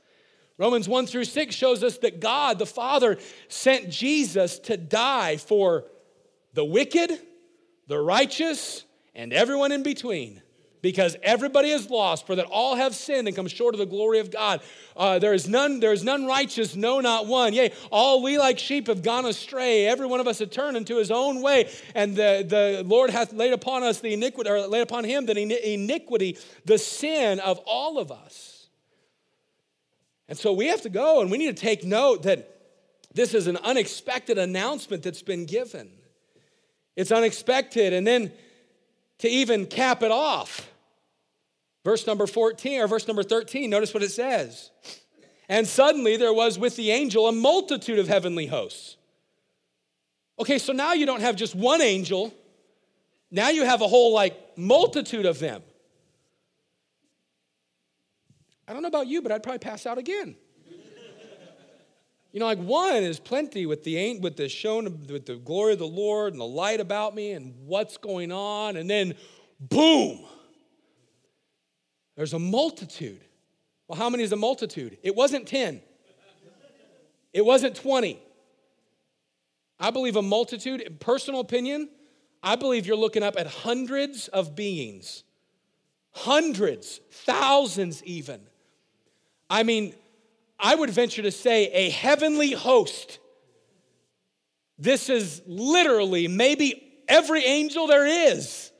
[0.57, 5.85] Romans 1 through 6 shows us that God, the Father, sent Jesus to die for
[6.53, 7.11] the wicked,
[7.89, 8.85] the righteous,
[9.17, 10.41] and everyone in between
[10.85, 14.18] because everybody is lost, for that all have sinned and come short of the glory
[14.18, 14.61] of God.
[14.94, 17.55] Uh, there is none, there is none righteous, no, not one.
[17.55, 19.87] Yea, all we like sheep have gone astray.
[19.87, 23.33] Every one of us have turned into his own way, and the, the Lord hath
[23.33, 27.99] laid upon us the iniquity, or laid upon him the iniquity, the sin of all
[27.99, 28.68] of us.
[30.29, 32.51] And so we have to go and we need to take note that
[33.14, 35.90] this is an unexpected announcement that's been given.
[36.94, 37.94] It's unexpected.
[37.94, 38.33] And then
[39.18, 40.70] to even cap it off,
[41.85, 44.70] Verse number 14 or verse number 13, notice what it says.
[45.49, 48.97] And suddenly there was with the angel a multitude of heavenly hosts.
[50.38, 52.35] Okay, so now you don't have just one angel,
[53.31, 55.62] now you have a whole like multitude of them.
[58.66, 60.37] I don't know about you, but I'd probably pass out again.
[62.33, 65.79] You know, like one is plenty with the with the shown with the glory of
[65.79, 69.14] the Lord and the light about me and what's going on, and then
[69.61, 70.25] boom,
[72.16, 73.20] there's a multitude.
[73.88, 74.98] Well, how many is a multitude?
[75.03, 75.81] It wasn't 10,
[77.33, 78.20] it wasn't 20.
[79.81, 81.88] I believe a multitude, in personal opinion,
[82.42, 85.24] I believe you're looking up at hundreds of beings,
[86.12, 88.40] hundreds, thousands even.
[89.50, 89.94] I mean,
[90.59, 93.18] I would venture to say a heavenly host.
[94.79, 98.70] This is literally maybe every angel there is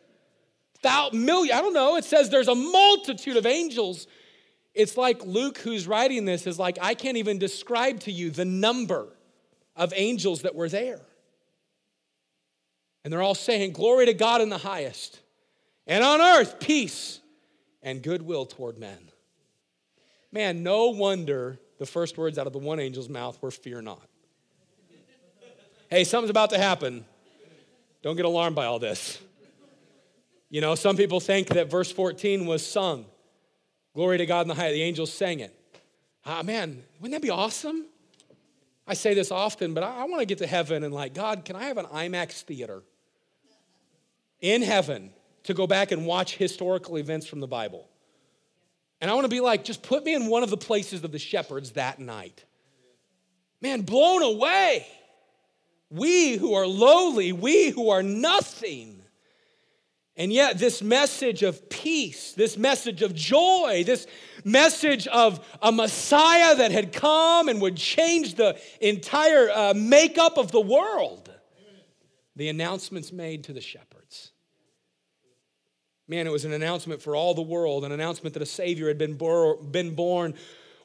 [0.85, 1.97] thousand, million, I don't know.
[1.97, 4.07] It says there's a multitude of angels.
[4.75, 8.45] It's like Luke, who's writing this, is like, I can't even describe to you the
[8.45, 9.09] number
[9.75, 11.01] of angels that were there.
[13.03, 15.21] And they're all saying, Glory to God in the highest,
[15.87, 17.21] and on earth, peace
[17.83, 18.99] and goodwill toward men.
[20.33, 24.07] Man, no wonder the first words out of the one angel's mouth were, Fear not.
[25.89, 27.05] hey, something's about to happen.
[28.03, 29.19] Don't get alarmed by all this.
[30.55, 33.07] You know, some people think that verse 14 was sung.
[33.93, 34.71] Glory to God in the high.
[34.71, 35.53] The angels sang it.
[36.25, 37.87] Ah, man, wouldn't that be awesome?
[38.87, 41.45] I say this often, but I, I want to get to heaven and, like, God,
[41.45, 42.85] can I have an IMAX theater
[44.41, 45.11] in heaven
[45.43, 47.89] to go back and watch historical events from the Bible?
[49.01, 51.11] And I want to be like, just put me in one of the places of
[51.11, 52.45] the shepherds that night.
[53.61, 54.87] Man, blown away.
[55.91, 59.04] We who are lowly, we who are nothing,
[60.17, 64.07] and yet, this message of peace, this message of joy, this
[64.45, 70.53] message of a Messiah that had come and would change the entire uh, makeup of
[70.53, 71.33] the world,
[72.37, 74.31] the announcements made to the shepherds.
[76.07, 78.99] Man, it was an announcement for all the world, an announcement that a Savior had
[78.99, 80.35] been, bor- been born.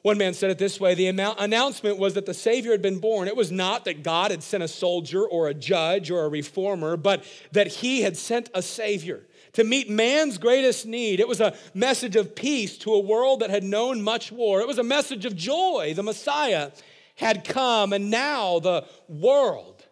[0.02, 3.28] One man said it this way the announcement was that the Savior had been born.
[3.28, 6.96] It was not that God had sent a soldier or a judge or a reformer,
[6.96, 11.20] but that He had sent a Savior to meet man's greatest need.
[11.20, 14.60] It was a message of peace to a world that had known much war.
[14.60, 15.92] It was a message of joy.
[15.94, 16.70] The Messiah
[17.16, 19.84] had come, and now the world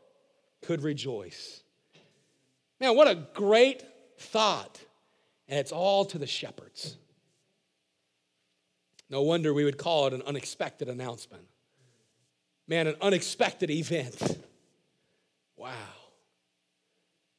[0.63, 1.63] could rejoice.
[2.81, 3.83] Man, what a great
[4.17, 4.81] thought.
[5.49, 6.97] And it's all to the shepherds.
[9.11, 11.45] No wonder we would call it an unexpected announcement.
[12.67, 14.39] Man, an unexpected event.
[15.57, 15.73] Wow.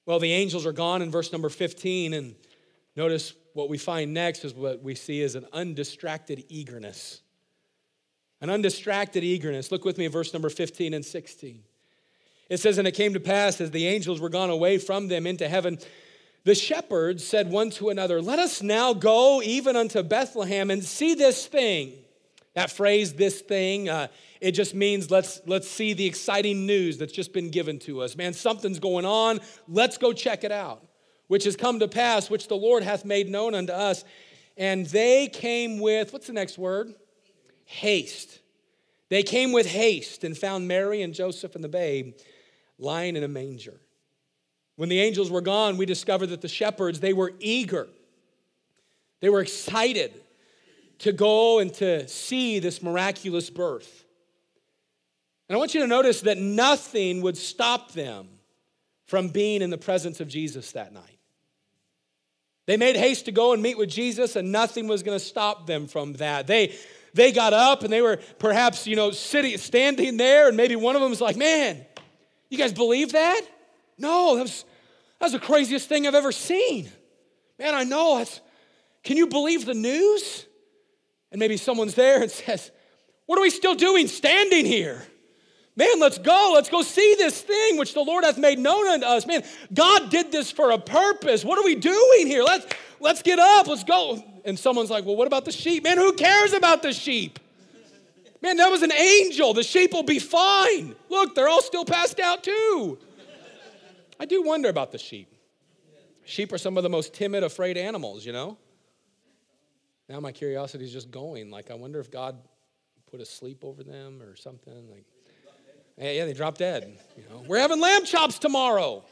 [0.05, 2.36] Well, the angels are gone in verse number 15, and
[2.95, 7.21] notice what we find next is what we see is an undistracted eagerness.
[8.41, 9.71] An undistracted eagerness.
[9.71, 11.63] Look with me verse number 15 and 16.
[12.49, 15.27] It says, And it came to pass as the angels were gone away from them
[15.27, 15.77] into heaven,
[16.43, 21.13] the shepherds said one to another, Let us now go even unto Bethlehem and see
[21.13, 21.93] this thing.
[22.56, 24.08] That phrase, this thing, uh,
[24.41, 28.15] it just means let's, let's see the exciting news that's just been given to us.
[28.15, 29.39] Man, something's going on.
[29.67, 30.84] Let's go check it out,
[31.28, 34.04] which has come to pass, which the Lord hath made known unto us.
[34.58, 36.93] And they came with, what's the next word?
[37.65, 38.39] Haste.
[39.10, 42.13] They came with haste and found Mary and Joseph and the babe
[42.78, 43.80] lying in a manger.
[44.80, 47.89] When the angels were gone, we discovered that the shepherds, they were eager.
[49.20, 50.13] They were excited
[51.00, 54.06] to go and to see this miraculous birth.
[55.50, 58.30] And I want you to notice that nothing would stop them
[59.06, 61.20] from being in the presence of Jesus that night.
[62.65, 65.68] They made haste to go and meet with Jesus, and nothing was going to stop
[65.68, 66.48] them from that.
[66.48, 66.74] They,
[67.13, 70.96] they got up and they were perhaps, you know, sitting, standing there, and maybe one
[70.96, 71.86] of them was like, Man,
[72.50, 73.42] you guys believe that?
[74.00, 74.66] No, that was,
[75.20, 76.90] that was the craziest thing I've ever seen.
[77.60, 78.18] Man, I know.
[78.18, 78.40] That's,
[79.04, 80.46] can you believe the news?
[81.32, 82.72] And maybe someone's there and says,
[83.26, 85.06] What are we still doing standing here?
[85.76, 86.52] Man, let's go.
[86.56, 89.26] Let's go see this thing which the Lord hath made known unto us.
[89.26, 91.46] Man, God did this for a purpose.
[91.46, 92.44] What are we doing here?
[92.44, 92.66] Let's,
[93.00, 93.68] let's get up.
[93.68, 94.24] Let's go.
[94.46, 95.84] And someone's like, Well, what about the sheep?
[95.84, 97.40] Man, who cares about the sheep?
[98.42, 99.54] Man, that was an angel.
[99.54, 100.96] The sheep will be fine.
[101.10, 102.98] Look, they're all still passed out too.
[104.19, 105.34] I do wonder about the sheep.
[106.25, 108.58] Sheep are some of the most timid, afraid animals, you know?
[110.08, 111.49] Now my curiosity is just going.
[111.49, 112.38] Like, I wonder if God
[113.10, 114.89] put a sleep over them or something.
[114.89, 115.05] Like,
[115.97, 116.97] yeah, they drop dead.
[117.17, 119.03] You know, we're having lamb chops tomorrow.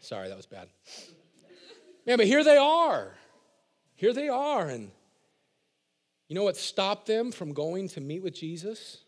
[0.00, 0.68] Sorry, that was bad.
[2.06, 3.14] Man, but here they are.
[3.94, 4.90] Here they are, and
[6.28, 8.98] you know what stopped them from going to meet with Jesus?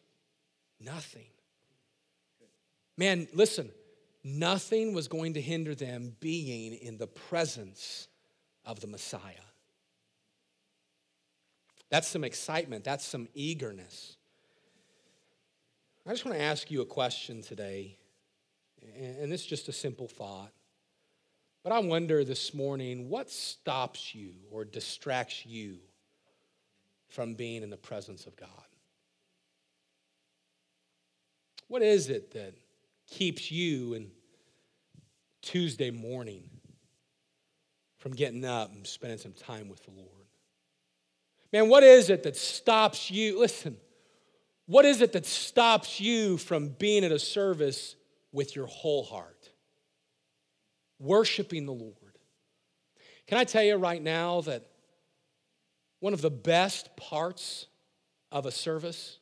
[0.81, 1.27] Nothing.
[2.97, 3.71] Man, listen,
[4.25, 8.09] nothing was going to hinder them being in the presence
[8.65, 9.35] of the Messiah.
[11.91, 14.17] That's some excitement, that's some eagerness.
[16.07, 17.99] I just want to ask you a question today,
[18.99, 20.53] and is just a simple thought.
[21.63, 25.79] But I wonder this morning what stops you or distracts you
[27.09, 28.49] from being in the presence of God?
[31.69, 32.55] What is it that
[33.07, 34.11] keeps you in
[35.43, 36.49] Tuesday morning
[37.99, 40.11] from getting up and spending some time with the Lord?
[41.53, 43.39] Man, what is it that stops you?
[43.39, 43.77] Listen,
[44.67, 47.97] what is it that stops you from being at a service
[48.33, 49.51] with your whole heart?
[50.99, 51.95] Worshiping the Lord.
[53.27, 54.67] Can I tell you right now that
[56.01, 57.67] one of the best parts
[58.31, 59.19] of a service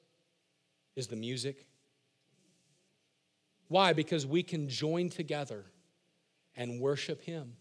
[0.96, 1.66] is the music.
[3.68, 3.92] Why?
[3.92, 5.64] Because we can join together
[6.56, 7.54] and worship Him.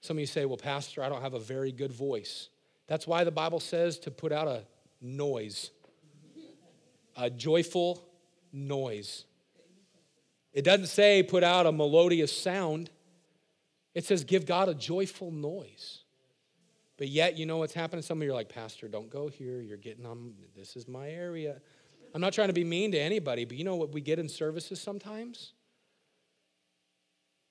[0.00, 2.48] Some of you say, Well, Pastor, I don't have a very good voice.
[2.86, 4.64] That's why the Bible says to put out a
[5.00, 5.70] noise,
[7.16, 8.02] a joyful
[8.52, 9.24] noise.
[10.52, 12.90] It doesn't say put out a melodious sound,
[13.94, 16.02] it says give God a joyful noise.
[16.96, 18.02] But yet, you know what's happening?
[18.02, 19.60] Some of you are like, Pastor, don't go here.
[19.60, 21.60] You're getting on, this is my area.
[22.14, 24.28] I'm not trying to be mean to anybody, but you know what we get in
[24.28, 25.52] services sometimes?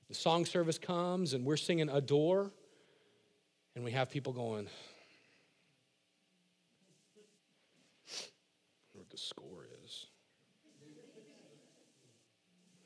[0.10, 2.52] The song service comes and we're singing Adore,
[3.76, 4.68] and we have people going,
[8.94, 10.08] what the score is.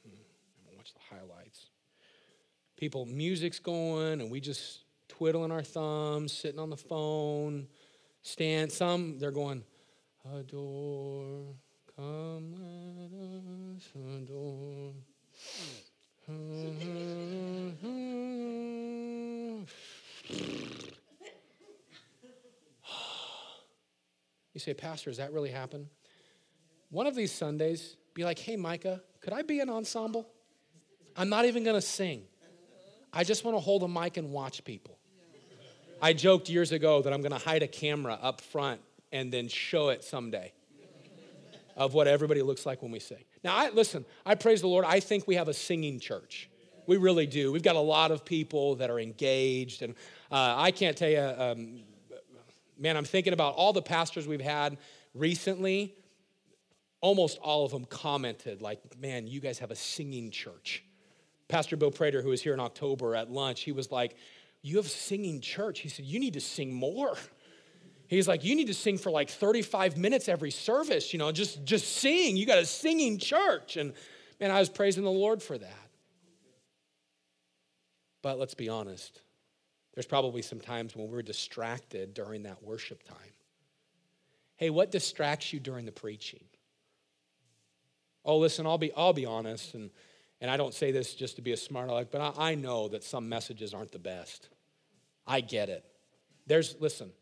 [0.03, 1.67] Hmm, watch the highlights.
[2.75, 7.67] People, music's going, and we just twiddling our thumbs, sitting on the phone,
[8.23, 8.71] stand.
[8.71, 9.63] Some, they're going,
[10.25, 11.55] adore,
[11.95, 13.11] come let
[13.75, 14.93] us adore.
[24.53, 25.89] You say, Pastor, does that really happen?
[26.89, 30.27] One of these Sundays, be like, hey, Micah, could I be an ensemble?
[31.15, 32.23] I'm not even going to sing.
[33.13, 34.97] I just want to hold a mic and watch people.
[36.01, 38.81] I joked years ago that I'm going to hide a camera up front
[39.11, 40.53] and then show it someday
[41.75, 43.23] of what everybody looks like when we sing.
[43.43, 44.85] Now, I, listen, I praise the Lord.
[44.85, 46.49] I think we have a singing church.
[46.87, 47.51] We really do.
[47.51, 49.81] We've got a lot of people that are engaged.
[49.81, 49.93] And
[50.31, 51.79] uh, I can't tell you, um,
[52.77, 54.77] man, I'm thinking about all the pastors we've had
[55.13, 55.95] recently.
[56.99, 60.83] Almost all of them commented, like, man, you guys have a singing church.
[61.47, 64.15] Pastor Bill Prater, who was here in October at lunch, he was like,
[64.61, 65.79] you have singing church.
[65.79, 67.17] He said, You need to sing more.
[68.11, 71.63] He's like, you need to sing for like 35 minutes every service, you know, just,
[71.63, 72.35] just sing.
[72.35, 73.77] You got a singing church.
[73.77, 73.93] And
[74.37, 75.89] man, I was praising the Lord for that.
[78.21, 79.21] But let's be honest,
[79.93, 83.17] there's probably some times when we're distracted during that worship time.
[84.57, 86.43] Hey, what distracts you during the preaching?
[88.25, 89.89] Oh, listen, I'll be, I'll be honest, and,
[90.41, 92.89] and I don't say this just to be a smart aleck, but I, I know
[92.89, 94.49] that some messages aren't the best.
[95.25, 95.85] I get it.
[96.45, 97.13] There's, listen,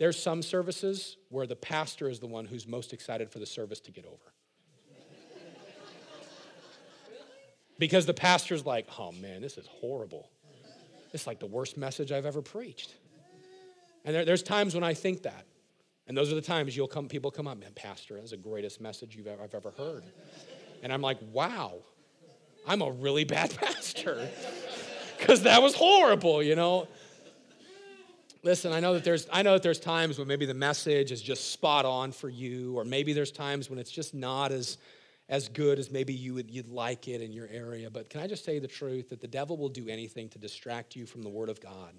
[0.00, 3.80] there's some services where the pastor is the one who's most excited for the service
[3.80, 4.32] to get over.
[7.78, 10.30] because the pastor's like, oh man, this is horrible.
[11.12, 12.94] It's like the worst message I've ever preached.
[14.06, 15.44] And there, there's times when I think that.
[16.06, 18.80] And those are the times you'll come, people come up, man, Pastor, that's the greatest
[18.80, 20.04] message you've ever, I've ever heard.
[20.82, 21.74] And I'm like, wow,
[22.66, 24.26] I'm a really bad pastor.
[25.18, 26.88] Because that was horrible, you know.
[28.42, 31.20] Listen, I know that there's I know that there's times when maybe the message is
[31.20, 34.78] just spot on for you, or maybe there's times when it's just not as
[35.30, 37.88] as good as maybe you would, you'd like it in your area.
[37.88, 40.96] But can I just say the truth that the devil will do anything to distract
[40.96, 41.94] you from the Word of God?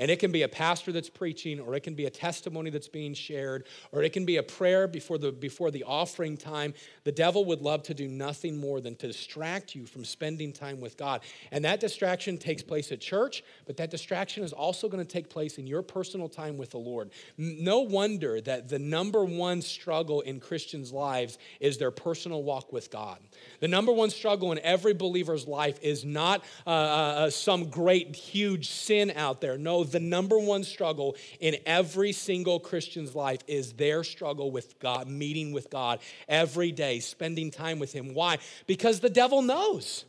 [0.00, 2.88] And it can be a pastor that's preaching, or it can be a testimony that's
[2.88, 6.74] being shared, or it can be a prayer before the, before the offering time.
[7.04, 10.80] The devil would love to do nothing more than to distract you from spending time
[10.80, 11.20] with God.
[11.52, 15.30] And that distraction takes place at church, but that distraction is also going to take
[15.30, 17.10] place in your personal time with the Lord.
[17.38, 22.90] No wonder that the number one struggle in Christians' lives is their personal walk with
[22.90, 23.18] God.
[23.60, 28.16] The number one struggle in every believer's life is not uh, uh, uh, some great,
[28.16, 29.58] huge sin out there.
[29.58, 35.08] No, the number one struggle in every single Christian's life is their struggle with God,
[35.08, 38.14] meeting with God every day, spending time with Him.
[38.14, 38.38] Why?
[38.66, 40.04] Because the devil knows.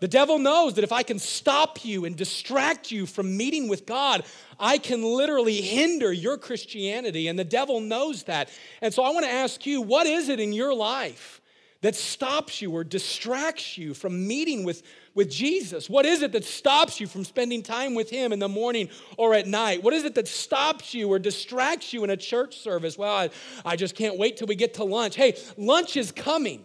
[0.00, 3.86] The devil knows that if I can stop you and distract you from meeting with
[3.86, 4.24] God,
[4.60, 8.50] I can literally hinder your Christianity, and the devil knows that.
[8.82, 11.40] And so I want to ask you what is it in your life
[11.82, 14.82] that stops you or distracts you from meeting with,
[15.14, 15.88] with Jesus?
[15.90, 19.34] What is it that stops you from spending time with Him in the morning or
[19.34, 19.82] at night?
[19.82, 22.96] What is it that stops you or distracts you in a church service?
[22.96, 23.30] Well, I,
[23.64, 25.16] I just can't wait till we get to lunch.
[25.16, 26.64] Hey, lunch is coming.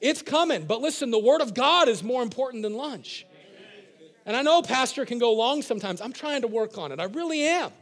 [0.00, 0.64] It's coming.
[0.64, 3.26] But listen, the Word of God is more important than lunch.
[4.26, 6.00] And I know Pastor can go long sometimes.
[6.00, 7.00] I'm trying to work on it.
[7.00, 7.72] I really am.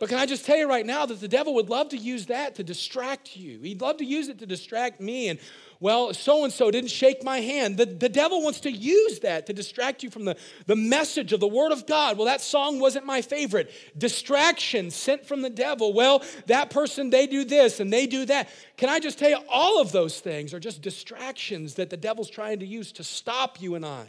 [0.00, 2.24] But can I just tell you right now that the devil would love to use
[2.26, 3.60] that to distract you?
[3.60, 5.28] He'd love to use it to distract me.
[5.28, 5.38] And,
[5.78, 7.76] well, so and so didn't shake my hand.
[7.76, 11.40] The, the devil wants to use that to distract you from the, the message of
[11.40, 12.16] the Word of God.
[12.16, 13.70] Well, that song wasn't my favorite.
[13.96, 15.92] Distraction sent from the devil.
[15.92, 18.48] Well, that person, they do this and they do that.
[18.78, 22.30] Can I just tell you, all of those things are just distractions that the devil's
[22.30, 24.06] trying to use to stop you and I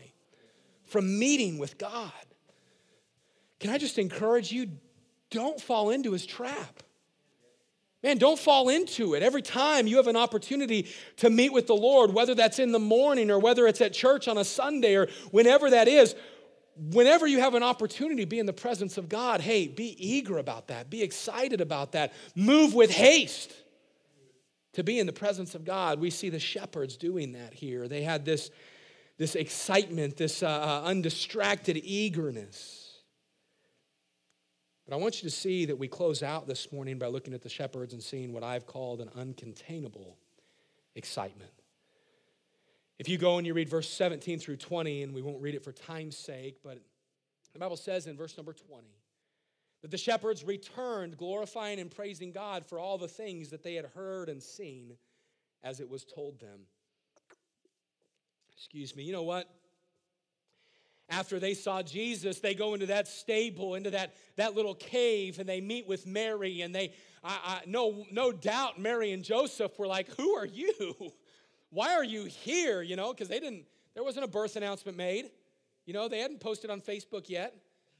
[0.85, 2.11] from meeting with God.
[3.59, 4.69] Can I just encourage you?
[5.31, 6.83] Don't fall into his trap.
[8.03, 9.21] Man, don't fall into it.
[9.21, 12.79] Every time you have an opportunity to meet with the Lord, whether that's in the
[12.79, 16.15] morning or whether it's at church on a Sunday or whenever that is,
[16.75, 20.39] whenever you have an opportunity to be in the presence of God, hey, be eager
[20.39, 20.89] about that.
[20.89, 22.13] Be excited about that.
[22.35, 23.53] Move with haste
[24.73, 25.99] to be in the presence of God.
[25.99, 27.87] We see the shepherds doing that here.
[27.87, 28.49] They had this,
[29.19, 32.80] this excitement, this uh, uh undistracted eagerness.
[34.91, 37.41] But I want you to see that we close out this morning by looking at
[37.41, 40.15] the shepherds and seeing what I've called an uncontainable
[40.95, 41.53] excitement.
[42.99, 45.63] If you go and you read verse 17 through 20, and we won't read it
[45.63, 46.77] for time's sake, but
[47.53, 48.85] the Bible says in verse number 20
[49.81, 53.85] that the shepherds returned, glorifying and praising God for all the things that they had
[53.95, 54.97] heard and seen
[55.63, 56.59] as it was told them.
[58.57, 59.49] Excuse me, you know what?
[61.11, 65.47] After they saw Jesus, they go into that stable, into that, that little cave, and
[65.47, 66.61] they meet with Mary.
[66.61, 66.93] And they,
[67.23, 70.95] I, I, no, no doubt, Mary and Joseph were like, Who are you?
[71.69, 72.81] Why are you here?
[72.81, 75.29] You know, because they didn't, there wasn't a birth announcement made.
[75.85, 77.55] You know, they hadn't posted on Facebook yet.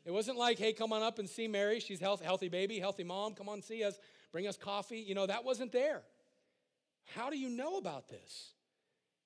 [0.05, 1.81] It wasn't like, Hey, come on up and see Mary.
[1.81, 3.33] She's healthy, healthy baby, healthy mom.
[3.33, 3.99] Come on, see us,
[4.31, 4.99] bring us coffee.
[4.99, 6.01] You know, that wasn't there.
[7.13, 8.51] How do you know about this?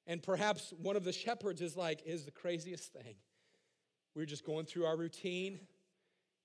[0.08, 3.16] And perhaps one of the shepherds is like, is the craziest thing.
[4.16, 5.59] We are just going through our routine,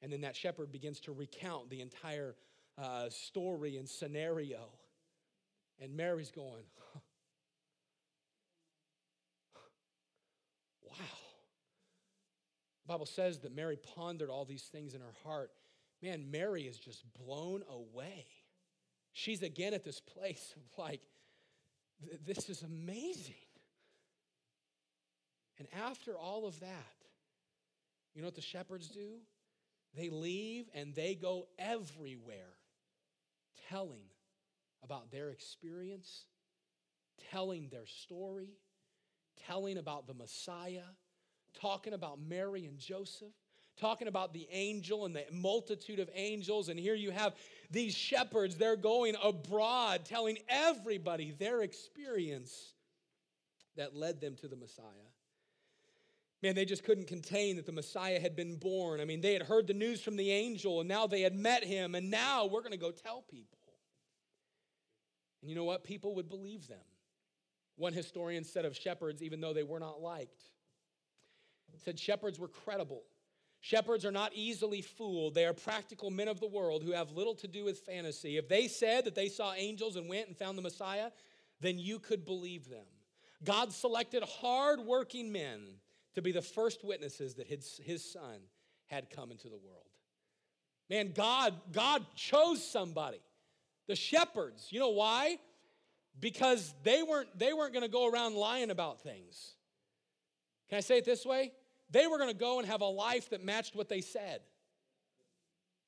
[0.02, 2.34] and then that shepherd begins to recount the entire
[2.76, 4.70] uh, story and scenario.
[5.78, 6.64] And Mary's going,
[10.82, 10.96] wow.
[12.84, 15.52] The Bible says that Mary pondered all these things in her heart.
[16.02, 18.26] Man, Mary is just blown away.
[19.12, 21.00] She's again at this place of like,
[22.26, 23.34] this is amazing.
[25.58, 26.99] And after all of that,
[28.14, 29.18] you know what the shepherds do?
[29.96, 32.54] They leave and they go everywhere
[33.68, 34.04] telling
[34.82, 36.24] about their experience,
[37.30, 38.50] telling their story,
[39.46, 40.82] telling about the Messiah,
[41.60, 43.32] talking about Mary and Joseph,
[43.78, 46.68] talking about the angel and the multitude of angels.
[46.68, 47.34] And here you have
[47.70, 52.74] these shepherds, they're going abroad telling everybody their experience
[53.76, 54.84] that led them to the Messiah.
[56.42, 59.00] Man, they just couldn't contain that the Messiah had been born.
[59.00, 61.64] I mean, they had heard the news from the angel and now they had met
[61.64, 63.58] him, and now we're going to go tell people.
[65.42, 65.84] And you know what?
[65.84, 66.78] People would believe them.
[67.76, 70.42] One historian said of shepherds, even though they were not liked,
[71.84, 73.02] said shepherds were credible.
[73.60, 75.34] Shepherds are not easily fooled.
[75.34, 78.38] They are practical men of the world who have little to do with fantasy.
[78.38, 81.10] If they said that they saw angels and went and found the Messiah,
[81.60, 82.86] then you could believe them.
[83.44, 85.60] God selected hardworking men
[86.14, 88.40] to be the first witnesses that his, his son
[88.86, 89.86] had come into the world.
[90.88, 93.20] Man, God, God chose somebody.
[93.86, 94.68] The shepherds.
[94.70, 95.38] You know why?
[96.18, 99.54] Because they weren't, they weren't going to go around lying about things.
[100.68, 101.52] Can I say it this way?
[101.90, 104.40] They were going to go and have a life that matched what they said.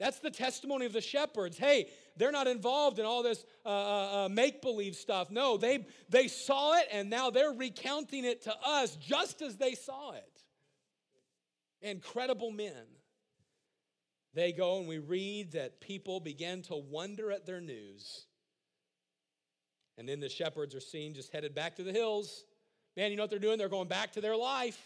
[0.03, 1.57] That's the testimony of the shepherds.
[1.57, 5.31] Hey, they're not involved in all this uh, uh, uh make believe stuff.
[5.31, 9.77] No, they, they saw it and now they're recounting it to us just as they
[9.77, 10.43] saw it.
[11.83, 12.83] Incredible men.
[14.35, 18.27] They go and we read that people began to wonder at their news.
[19.99, 22.43] And then the shepherds are seen just headed back to the hills.
[22.97, 23.57] Man, you know what they're doing?
[23.57, 24.81] They're going back to their life.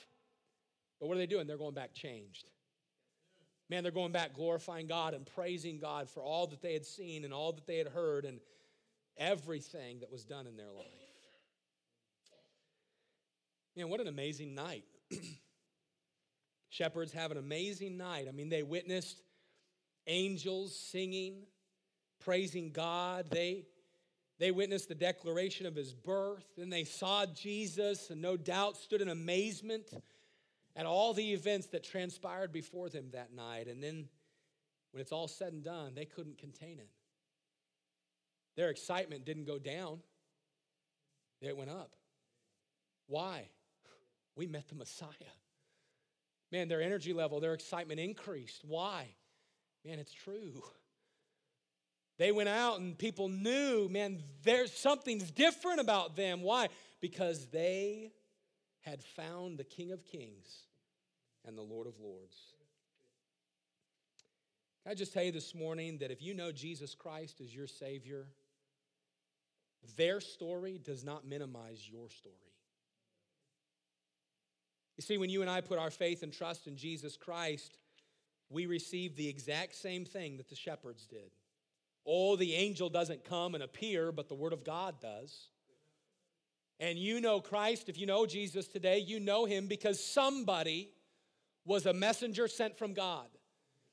[1.01, 1.47] But what are they doing?
[1.47, 2.51] They're going back changed.
[3.69, 7.25] Man, they're going back glorifying God and praising God for all that they had seen
[7.25, 8.39] and all that they had heard and
[9.17, 10.87] everything that was done in their life.
[13.77, 14.85] Man, what an amazing night.
[16.71, 18.27] Shepherds have an amazing night.
[18.29, 19.21] I mean, they witnessed
[20.07, 21.43] angels singing,
[22.21, 23.27] praising God.
[23.31, 23.67] They,
[24.39, 26.45] they witnessed the declaration of his birth.
[26.57, 29.91] Then they saw Jesus and no doubt stood in amazement
[30.77, 33.66] at all the events that transpired before them that night.
[33.66, 34.09] And then
[34.93, 36.91] when it's all said and done, they couldn't contain it.
[38.57, 40.01] Their excitement didn't go down,
[41.41, 41.93] it went up.
[43.07, 43.49] Why?
[44.37, 45.11] We met the Messiah.
[46.53, 48.62] Man, their energy level, their excitement increased.
[48.64, 49.09] Why?
[49.85, 50.62] Man, it's true.
[52.18, 56.43] They went out and people knew, man, there's something's different about them.
[56.43, 56.68] Why?
[57.01, 58.12] Because they
[58.81, 60.66] had found the King of Kings
[61.47, 62.36] and the Lord of Lords.
[64.82, 67.66] Can I just tell you this morning that if you know Jesus Christ as your
[67.66, 68.26] Savior,
[69.97, 72.34] their story does not minimize your story.
[74.97, 77.78] You see, when you and I put our faith and trust in Jesus Christ,
[78.49, 81.30] we receive the exact same thing that the shepherds did.
[82.07, 85.49] Oh, the angel doesn't come and appear, but the Word of God does.
[86.78, 90.90] And you know Christ, if you know Jesus today, you know him because somebody
[91.67, 93.27] was a messenger sent from God.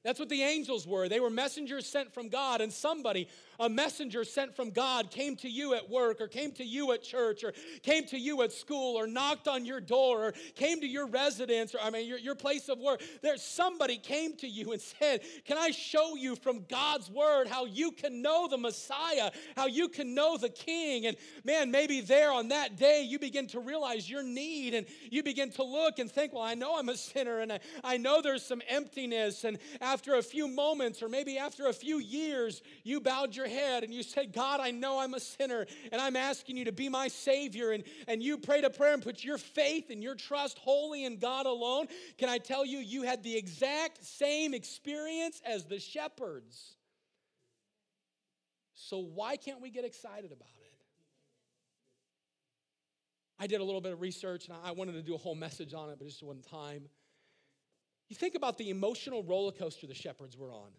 [0.03, 1.07] That's what the angels were.
[1.07, 3.27] They were messengers sent from God, and somebody,
[3.63, 7.01] a messenger sent from God, came to you at work, or came to you at
[7.01, 10.87] church, or came to you at school, or knocked on your door, or came to
[10.87, 13.01] your residence, or I mean, your, your place of work.
[13.21, 17.65] There, somebody came to you and said, Can I show you from God's word how
[17.65, 21.05] you can know the Messiah, how you can know the King?
[21.05, 25.23] And man, maybe there on that day, you begin to realize your need, and you
[25.23, 28.21] begin to look and think, Well, I know I'm a sinner, and I, I know
[28.21, 32.99] there's some emptiness, and after a few moments or maybe after a few years, you
[32.99, 36.57] bowed your head and you said, God, I know I'm a sinner and I'm asking
[36.57, 37.71] you to be my Savior.
[37.71, 41.17] And, and you prayed a prayer and put your faith and your trust wholly in
[41.17, 41.87] God alone.
[42.17, 46.75] Can I tell you, you had the exact same experience as the shepherds.
[48.75, 50.63] So why can't we get excited about it?
[53.39, 55.73] I did a little bit of research and I wanted to do a whole message
[55.73, 56.83] on it, but just one time.
[58.09, 60.69] You think about the emotional roller coaster the shepherds were on.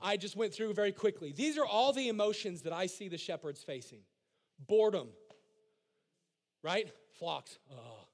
[0.00, 1.32] I just went through very quickly.
[1.32, 4.00] These are all the emotions that I see the shepherds facing
[4.66, 5.08] boredom,
[6.62, 6.90] right?
[7.18, 8.06] Flocks, oh.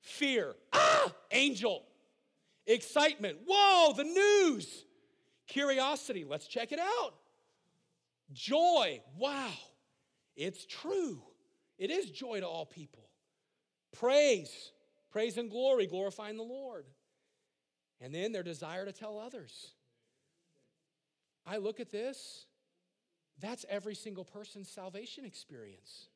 [0.00, 1.84] fear, ah, angel,
[2.66, 4.84] excitement, whoa, the news,
[5.46, 7.14] curiosity, let's check it out,
[8.32, 9.52] joy, wow,
[10.36, 11.22] it's true.
[11.78, 13.04] It is joy to all people.
[13.92, 14.72] Praise,
[15.10, 16.86] praise and glory, glorifying the Lord
[18.00, 19.72] and then their desire to tell others.
[21.46, 22.46] I look at this,
[23.40, 26.06] that's every single person's salvation experience.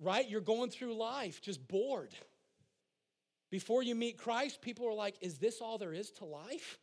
[0.00, 0.28] Right?
[0.28, 2.14] You're going through life just bored
[3.50, 6.78] Before you meet Christ, people are like, Is this all there is to life?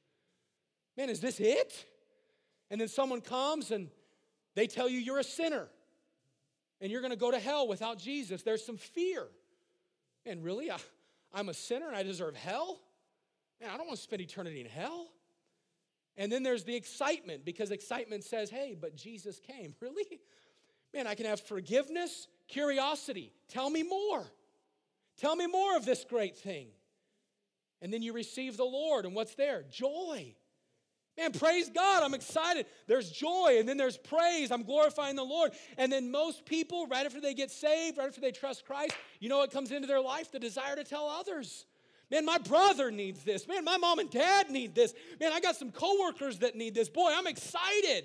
[0.97, 1.85] Man, is this it?
[2.69, 3.89] And then someone comes and
[4.55, 5.67] they tell you you're a sinner
[6.79, 8.41] and you're going to go to hell without Jesus.
[8.43, 9.27] There's some fear.
[10.25, 10.77] And really, I,
[11.33, 12.79] I'm a sinner and I deserve hell?
[13.59, 15.09] Man, I don't want to spend eternity in hell.
[16.21, 19.73] And then there's the excitement because excitement says, hey, but Jesus came.
[19.81, 20.21] Really?
[20.93, 23.33] Man, I can have forgiveness, curiosity.
[23.47, 24.23] Tell me more.
[25.17, 26.67] Tell me more of this great thing.
[27.81, 29.63] And then you receive the Lord, and what's there?
[29.71, 30.35] Joy.
[31.17, 32.67] Man, praise God, I'm excited.
[32.87, 34.51] There's joy, and then there's praise.
[34.51, 35.53] I'm glorifying the Lord.
[35.79, 39.27] And then most people, right after they get saved, right after they trust Christ, you
[39.27, 40.31] know what comes into their life?
[40.31, 41.65] The desire to tell others.
[42.11, 43.47] Man, my brother needs this.
[43.47, 44.93] Man, my mom and dad need this.
[45.19, 46.89] Man, I got some coworkers that need this.
[46.89, 48.03] Boy, I'm excited.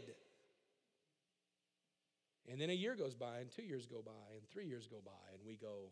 [2.49, 4.99] And then a year goes by, and two years go by, and three years go
[5.05, 5.91] by, and we go,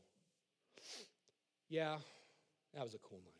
[1.68, 1.96] yeah,
[2.74, 3.32] that was a cool night.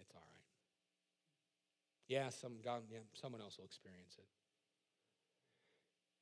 [0.00, 0.42] It's all right.
[2.08, 4.26] Yeah, some God, yeah, someone else will experience it.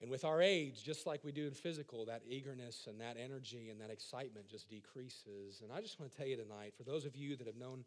[0.03, 3.68] And with our age, just like we do in physical, that eagerness and that energy
[3.70, 5.62] and that excitement just decreases.
[5.62, 7.84] And I just want to tell you tonight, for those of you that have known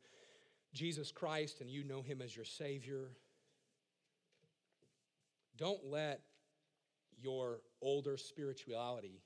[0.73, 3.09] Jesus Christ and you know him as your Savior,
[5.57, 6.21] don't let
[7.21, 9.21] your older spirituality,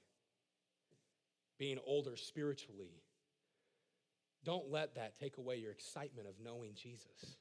[1.60, 3.04] being older spiritually,
[4.44, 7.38] don't let that take away your excitement of knowing Jesus.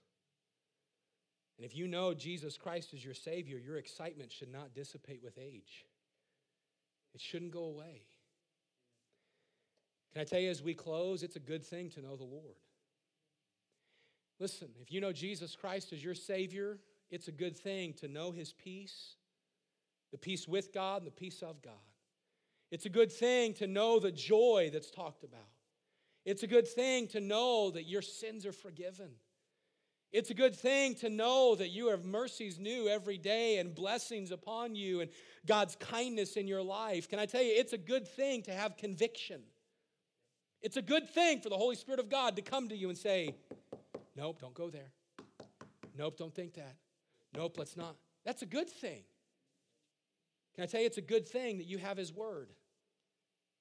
[1.59, 5.37] And if you know Jesus Christ is your Savior, your excitement should not dissipate with
[5.39, 5.85] age.
[7.15, 8.03] It shouldn't go away.
[10.13, 12.57] Can I tell you as we close, it's a good thing to know the Lord.
[14.39, 16.79] Listen, if you know Jesus Christ as your Savior,
[17.11, 19.17] it's a good thing to know His peace,
[20.13, 21.75] the peace with God and the peace of God.
[22.71, 25.49] It's a good thing to know the joy that's talked about.
[26.25, 29.11] It's a good thing to know that your sins are forgiven.
[30.11, 34.31] It's a good thing to know that you have mercies new every day and blessings
[34.31, 35.11] upon you and
[35.47, 37.09] God's kindness in your life.
[37.09, 39.43] Can I tell you, it's a good thing to have conviction.
[40.63, 42.97] It's a good thing for the Holy Spirit of God to come to you and
[42.97, 43.35] say,
[44.17, 44.91] Nope, don't go there.
[45.97, 46.75] Nope, don't think that.
[47.37, 47.95] Nope, let's not.
[48.25, 49.05] That's a good thing.
[50.55, 52.51] Can I tell you, it's a good thing that you have His Word.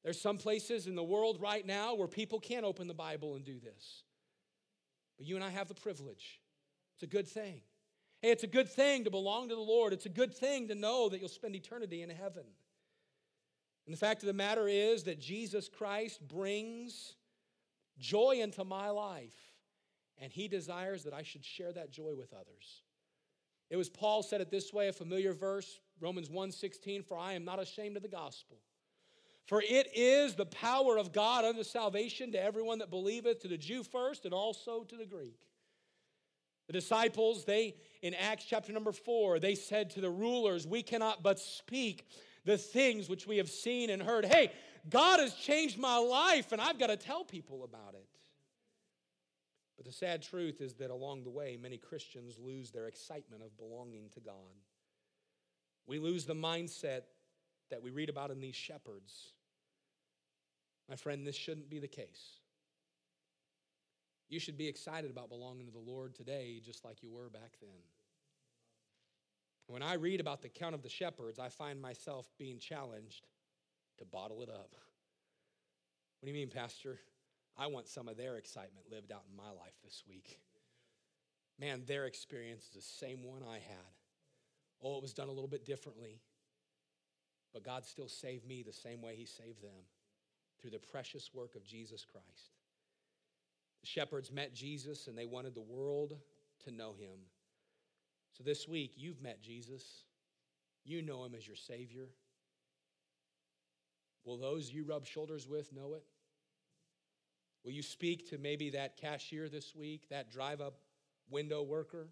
[0.03, 3.43] There's some places in the world right now where people can't open the Bible and
[3.43, 4.03] do this.
[5.17, 6.39] But you and I have the privilege.
[6.95, 7.61] It's a good thing.
[8.21, 9.93] Hey, it's a good thing to belong to the Lord.
[9.93, 12.43] It's a good thing to know that you'll spend eternity in heaven.
[13.85, 17.15] And the fact of the matter is that Jesus Christ brings
[17.99, 19.35] joy into my life,
[20.19, 22.81] and He desires that I should share that joy with others.
[23.69, 27.45] It was Paul said it this way, a familiar verse, Romans 1:16, for I am
[27.45, 28.57] not ashamed of the gospel.
[29.47, 33.57] For it is the power of God unto salvation to everyone that believeth, to the
[33.57, 35.39] Jew first and also to the Greek.
[36.67, 41.23] The disciples, they, in Acts chapter number four, they said to the rulers, We cannot
[41.23, 42.05] but speak
[42.43, 44.25] the things which we have seen and heard.
[44.25, 44.51] Hey,
[44.89, 48.05] God has changed my life, and I've got to tell people about it.
[49.77, 53.55] But the sad truth is that along the way, many Christians lose their excitement of
[53.57, 54.33] belonging to God.
[55.85, 57.03] We lose the mindset
[57.69, 59.31] that we read about in these shepherds.
[60.89, 62.39] My friend, this shouldn't be the case.
[64.29, 67.57] You should be excited about belonging to the Lord today, just like you were back
[67.61, 67.79] then.
[69.67, 73.27] When I read about the count of the shepherds, I find myself being challenged
[73.97, 74.75] to bottle it up.
[76.19, 76.99] What do you mean, Pastor?
[77.57, 80.39] I want some of their excitement lived out in my life this week.
[81.59, 83.93] Man, their experience is the same one I had.
[84.81, 86.21] Oh, it was done a little bit differently,
[87.51, 89.83] but God still saved me the same way He saved them
[90.59, 92.51] through the precious work of Jesus Christ.
[93.81, 96.17] The shepherds met Jesus and they wanted the world
[96.65, 97.19] to know him.
[98.37, 100.03] So this week, you've met Jesus.
[100.83, 102.09] You know him as your Savior.
[104.25, 106.03] Will those you rub shoulders with know it?
[107.63, 110.75] Will you speak to maybe that cashier this week, that drive up
[111.29, 112.07] window worker?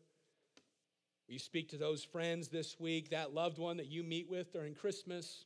[1.27, 4.51] Will you speak to those friends this week, that loved one that you meet with
[4.53, 5.45] during Christmas?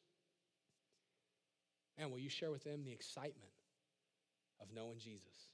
[1.99, 3.51] And will you share with them the excitement
[4.61, 5.51] of knowing Jesus?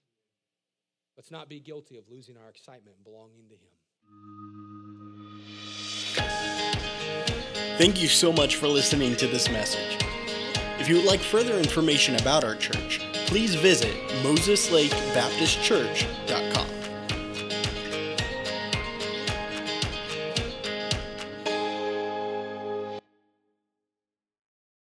[1.18, 3.72] Let's not be guilty of losing our excitement belonging to Him.
[7.78, 9.98] Thank you so much for listening to this message.
[10.80, 16.45] If you would like further information about our church, please visit moseslakebaptistchurch.com.